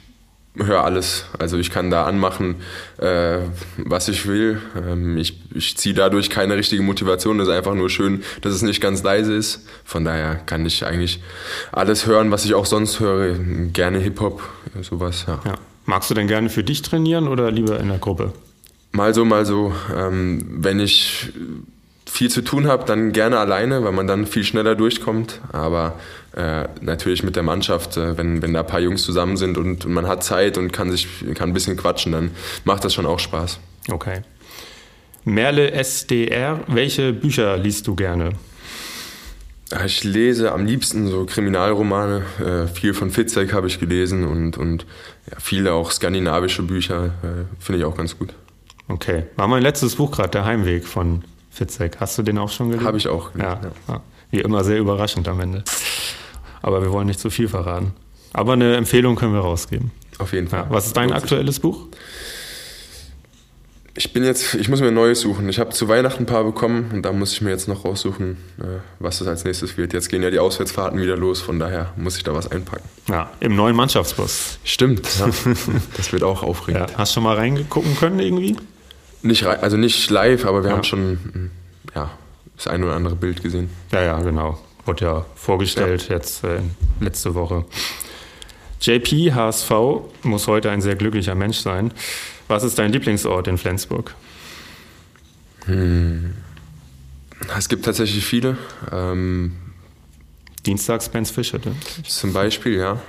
[0.57, 1.27] höre alles.
[1.39, 2.57] Also ich kann da anmachen,
[2.99, 3.39] äh,
[3.77, 4.61] was ich will.
[4.77, 7.39] Ähm, ich ich ziehe dadurch keine richtige Motivation.
[7.39, 9.67] Das ist einfach nur schön, dass es nicht ganz leise ist.
[9.85, 11.21] Von daher kann ich eigentlich
[11.73, 13.35] alles hören, was ich auch sonst höre.
[13.73, 14.43] Gerne Hip-Hop,
[14.83, 15.25] sowas.
[15.27, 15.41] Ja.
[15.45, 15.55] ja.
[15.85, 18.33] Magst du denn gerne für dich trainieren oder lieber in der Gruppe?
[18.97, 19.75] Mal so, mal so.
[19.95, 21.31] Ähm, wenn ich
[22.07, 25.43] viel zu tun habe, dann gerne alleine, weil man dann viel schneller durchkommt.
[25.53, 26.01] Aber
[26.35, 29.85] äh, natürlich mit der Mannschaft, äh, wenn, wenn da ein paar Jungs zusammen sind und,
[29.85, 32.31] man hat Zeit und kann, sich, kann ein bisschen quatschen, dann
[32.65, 33.61] macht das schon auch Spaß.
[33.91, 34.23] Okay.
[35.25, 38.31] Merle SDR, welche Bücher liest du gerne?
[39.85, 42.23] Ich lese am liebsten so Kriminalromane.
[42.41, 44.87] Äh, viel von Fitzek habe ich gelesen und, und
[45.31, 47.13] ja, viele auch skandinavische Bücher.
[47.23, 48.33] Äh, Finde ich auch ganz gut.
[48.89, 49.25] Okay.
[49.37, 51.99] War mein letztes Buch gerade, Der Heimweg von Fitzek.
[52.01, 52.87] Hast du den auch schon gelesen?
[52.87, 53.59] Habe ich auch gelesen.
[53.89, 54.01] Ja, ja.
[54.31, 55.65] Wie immer sehr überraschend am Ende.
[56.63, 57.93] Aber wir wollen nicht zu viel verraten.
[58.33, 59.91] Aber eine Empfehlung können wir rausgeben.
[60.19, 60.61] Auf jeden Fall.
[60.61, 60.67] Ja.
[60.71, 61.87] Was ist dein aktuelles Buch?
[63.99, 65.49] Ich bin jetzt, ich muss mir ein neues suchen.
[65.49, 68.37] Ich habe zu Weihnachten ein paar bekommen und da muss ich mir jetzt noch raussuchen,
[68.59, 69.95] äh, was das als nächstes wird.
[69.95, 72.87] Jetzt gehen ja die Auswärtsfahrten wieder los, von daher muss ich da was einpacken.
[73.09, 74.59] Ja, im neuen Mannschaftsbus.
[74.65, 75.31] Stimmt, ja.
[75.97, 76.91] das wird auch aufregend.
[76.91, 76.99] Ja.
[76.99, 78.57] Hast du schon mal reingucken können irgendwie?
[79.27, 80.77] Nicht, also nicht live, aber wir ja.
[80.77, 81.51] haben schon
[81.95, 82.11] ja,
[82.57, 83.71] das ein oder andere Bild gesehen.
[83.91, 84.59] Ja, ja, genau.
[84.85, 86.17] Wurde ja vorgestellt ja.
[86.17, 86.61] jetzt äh,
[87.01, 87.65] letzte Woche.
[88.81, 89.71] JP HSV
[90.23, 91.93] muss heute ein sehr glücklicher Mensch sein.
[92.47, 94.15] Was ist dein Lieblingsort in Flensburg?
[95.65, 96.35] Hm.
[97.59, 98.57] Es gibt tatsächlich viele.
[98.93, 99.57] Ähm,
[100.65, 101.59] Dienstags Benz Fischer.
[101.59, 101.75] Ne?
[102.07, 103.01] Zum Beispiel, ja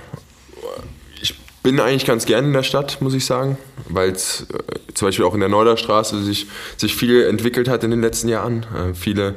[1.68, 3.58] bin eigentlich ganz gern in der Stadt, muss ich sagen,
[3.90, 6.46] weil es äh, zum Beispiel auch in der Neuderstraße sich,
[6.76, 8.66] sich viel entwickelt hat in den letzten Jahren.
[8.74, 9.34] Äh, viele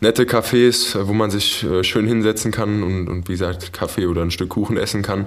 [0.00, 4.06] nette Cafés, äh, wo man sich äh, schön hinsetzen kann und, und wie gesagt Kaffee
[4.06, 5.26] oder ein Stück Kuchen essen kann.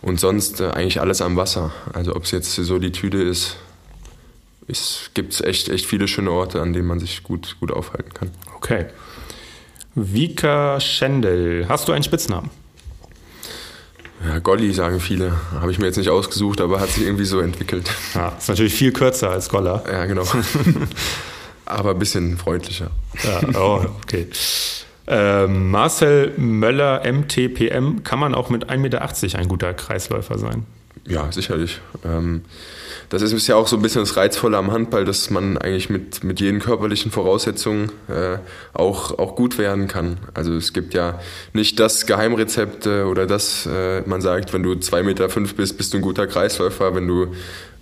[0.00, 1.72] Und sonst äh, eigentlich alles am Wasser.
[1.92, 3.56] Also ob es jetzt so die Tüte ist,
[4.68, 8.30] es gibt echt, echt viele schöne Orte, an denen man sich gut, gut aufhalten kann.
[8.56, 8.86] Okay.
[9.94, 12.50] Vika Schendel, hast du einen Spitznamen?
[14.26, 15.32] Ja, Golli sagen viele.
[15.52, 17.90] Habe ich mir jetzt nicht ausgesucht, aber hat sich irgendwie so entwickelt.
[18.14, 19.82] Ja, ist natürlich viel kürzer als Goller.
[19.90, 20.24] Ja, genau.
[21.66, 22.90] aber ein bisschen freundlicher.
[23.24, 24.28] Ja, oh, okay.
[25.06, 30.66] Ähm, Marcel Möller, MTPM, kann man auch mit 1,80 Meter ein guter Kreisläufer sein?
[31.06, 31.80] Ja, sicherlich.
[32.04, 32.42] Ähm,
[33.08, 36.22] das ist ja auch so ein bisschen das Reizvolle am Handball, dass man eigentlich mit,
[36.22, 38.38] mit jeden körperlichen Voraussetzungen äh,
[38.72, 40.18] auch, auch gut werden kann.
[40.32, 41.20] Also es gibt ja
[41.52, 45.76] nicht das Geheimrezept äh, oder das, äh, man sagt, wenn du 2,5 Meter fünf bist,
[45.76, 47.34] bist du ein guter Kreisläufer, wenn du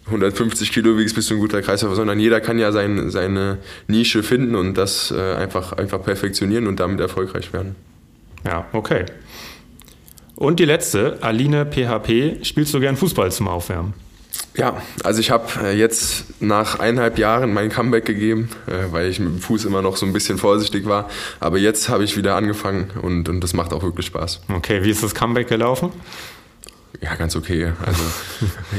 [0.06, 4.22] 150 Kilo wiegst, bist du ein guter Kreisläufer, sondern jeder kann ja sein, seine Nische
[4.24, 7.76] finden und das einfach, einfach perfektionieren und damit erfolgreich werden.
[8.44, 9.04] Ja, okay.
[10.40, 13.92] Und die letzte, Aline PHP, spielst du gern Fußball zum Aufwärmen?
[14.56, 19.20] Ja, also ich habe äh, jetzt nach eineinhalb Jahren mein Comeback gegeben, äh, weil ich
[19.20, 21.10] mit dem Fuß immer noch so ein bisschen vorsichtig war.
[21.40, 24.40] Aber jetzt habe ich wieder angefangen und, und das macht auch wirklich Spaß.
[24.48, 25.90] Okay, wie ist das Comeback gelaufen?
[27.02, 27.72] Ja, ganz okay.
[27.84, 28.02] Also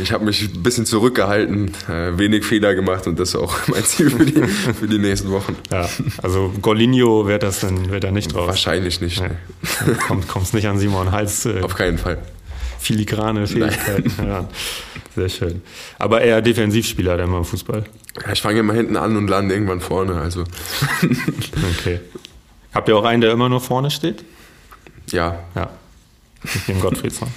[0.02, 3.84] ich habe mich ein bisschen zurückgehalten, äh, wenig Fehler gemacht und das ist auch mein
[3.84, 5.56] Ziel für die, für die nächsten Wochen.
[5.72, 5.90] Ja,
[6.22, 8.48] also Golinho wird das dann wird er nicht drauf.
[8.48, 9.22] Wahrscheinlich nicht.
[9.22, 9.94] Nee.
[10.08, 11.46] Kommt, kommst nicht an Simon Hals.
[11.46, 12.20] Äh, Auf keinen Fall.
[12.80, 14.12] Filigrane Fähigkeiten.
[14.28, 14.48] Ja,
[15.16, 15.62] sehr schön.
[15.98, 17.84] Aber eher Defensivspieler dann beim Fußball.
[18.24, 20.16] Ja, ich fange immer hinten an und lande irgendwann vorne.
[20.16, 20.44] Also.
[21.80, 22.00] okay.
[22.74, 24.24] Habt ihr auch einen, der immer nur vorne steht?
[25.12, 25.40] Ja.
[25.56, 25.70] Ja.
[26.68, 27.28] Dem Gottfriedsson.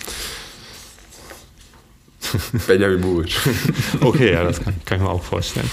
[2.66, 3.36] Benjamin Buric.
[4.00, 5.70] okay, ja, das kann, kann, ich mir auch vorstellen.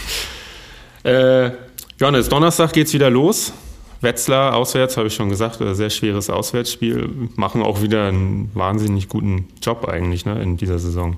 [1.04, 1.52] Äh,
[2.00, 3.54] Johannes, Donnerstag geht's wieder los.
[4.02, 7.08] Wetzlar auswärts, habe ich schon gesagt, sehr schweres Auswärtsspiel.
[7.36, 11.18] Machen auch wieder einen wahnsinnig guten Job eigentlich ne, in dieser Saison.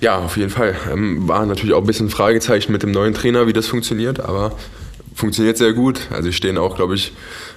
[0.00, 0.76] Ja, auf jeden Fall.
[0.92, 4.52] Ähm, war natürlich auch ein bisschen Fragezeichen mit dem neuen Trainer, wie das funktioniert, aber
[5.14, 6.08] funktioniert sehr gut.
[6.10, 7.12] Also sie stehen auch, glaube ich,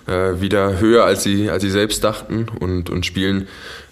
[0.07, 3.47] äh, wieder höher, als sie, als sie selbst dachten und, und spielen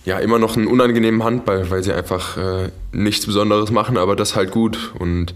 [0.06, 4.36] ja immer noch einen unangenehmen Handball, weil sie einfach äh, nichts Besonderes machen, aber das
[4.36, 4.94] halt gut.
[4.98, 5.34] Und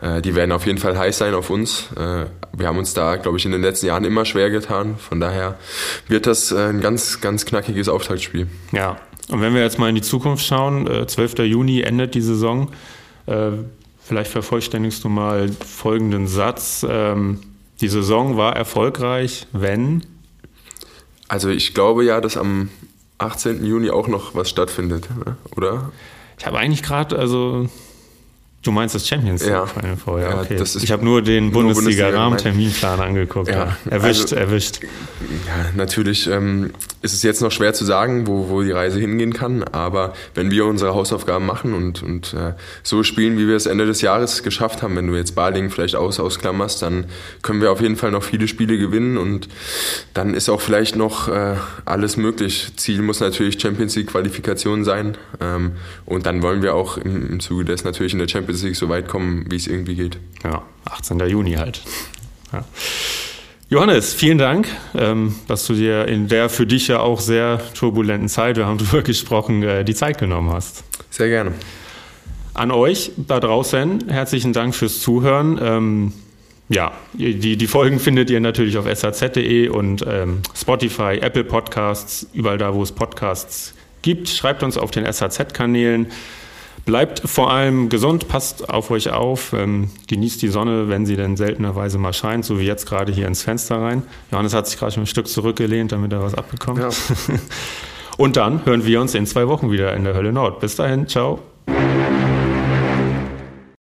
[0.00, 1.88] äh, die werden auf jeden Fall heiß sein auf uns.
[1.96, 4.96] Äh, wir haben uns da, glaube ich, in den letzten Jahren immer schwer getan.
[4.98, 5.58] Von daher
[6.08, 8.46] wird das äh, ein ganz, ganz knackiges Auftaktspiel.
[8.72, 8.98] Ja,
[9.28, 11.38] und wenn wir jetzt mal in die Zukunft schauen, 12.
[11.38, 12.70] Juni endet die Saison.
[14.04, 16.84] Vielleicht vervollständigst du mal folgenden Satz.
[16.88, 17.38] Ähm,
[17.80, 20.04] die Saison war erfolgreich, wenn?
[21.28, 22.68] Also ich glaube ja, dass am
[23.22, 23.64] 18.
[23.64, 25.36] Juni auch noch was stattfindet, ne?
[25.56, 25.92] oder?
[26.38, 27.68] Ich habe eigentlich gerade, also
[28.62, 29.66] Du meinst das Champions League ja.
[29.66, 30.56] Final Four, ja, okay.
[30.56, 33.48] Ja, ich habe nur den Bundesliga-Rahmenterminplan angeguckt.
[33.48, 33.76] Ja.
[33.90, 34.80] Erwischt, also, erwischt.
[34.82, 36.70] Ja, natürlich ähm,
[37.02, 40.52] ist es jetzt noch schwer zu sagen, wo, wo die Reise hingehen kann, aber wenn
[40.52, 42.52] wir unsere Hausaufgaben machen und, und äh,
[42.84, 45.96] so spielen, wie wir es Ende des Jahres geschafft haben, wenn du jetzt Baling vielleicht
[45.96, 47.06] aus ausklammerst, dann
[47.42, 49.48] können wir auf jeden Fall noch viele Spiele gewinnen und
[50.14, 52.68] dann ist auch vielleicht noch äh, alles möglich.
[52.76, 55.72] Ziel muss natürlich Champions League-Qualifikation sein ähm,
[56.04, 58.76] und dann wollen wir auch im, im Zuge des natürlich in der Champions bis ich
[58.76, 60.18] so weit komme, wie es irgendwie geht.
[60.44, 61.18] Ja, 18.
[61.20, 61.80] Juni halt.
[62.52, 62.64] Ja.
[63.70, 68.28] Johannes, vielen Dank, ähm, dass du dir in der für dich ja auch sehr turbulenten
[68.28, 70.84] Zeit, wir haben darüber gesprochen, äh, die Zeit genommen hast.
[71.08, 71.52] Sehr gerne.
[72.52, 75.58] An euch da draußen, herzlichen Dank fürs Zuhören.
[75.62, 76.12] Ähm,
[76.68, 82.58] ja, die, die Folgen findet ihr natürlich auf saz.de und ähm, Spotify, Apple Podcasts, überall
[82.58, 83.72] da, wo es Podcasts
[84.02, 84.28] gibt.
[84.28, 86.08] Schreibt uns auf den SAZ-Kanälen.
[86.84, 91.36] Bleibt vor allem gesund, passt auf euch auf, ähm, genießt die Sonne, wenn sie denn
[91.36, 94.02] seltenerweise mal scheint, so wie jetzt gerade hier ins Fenster rein.
[94.32, 96.80] Johannes hat sich gerade schon ein Stück zurückgelehnt, damit er was abbekommt.
[96.80, 96.88] Ja.
[98.18, 100.60] Und dann hören wir uns in zwei Wochen wieder in der Hölle Nord.
[100.60, 101.38] Bis dahin, ciao.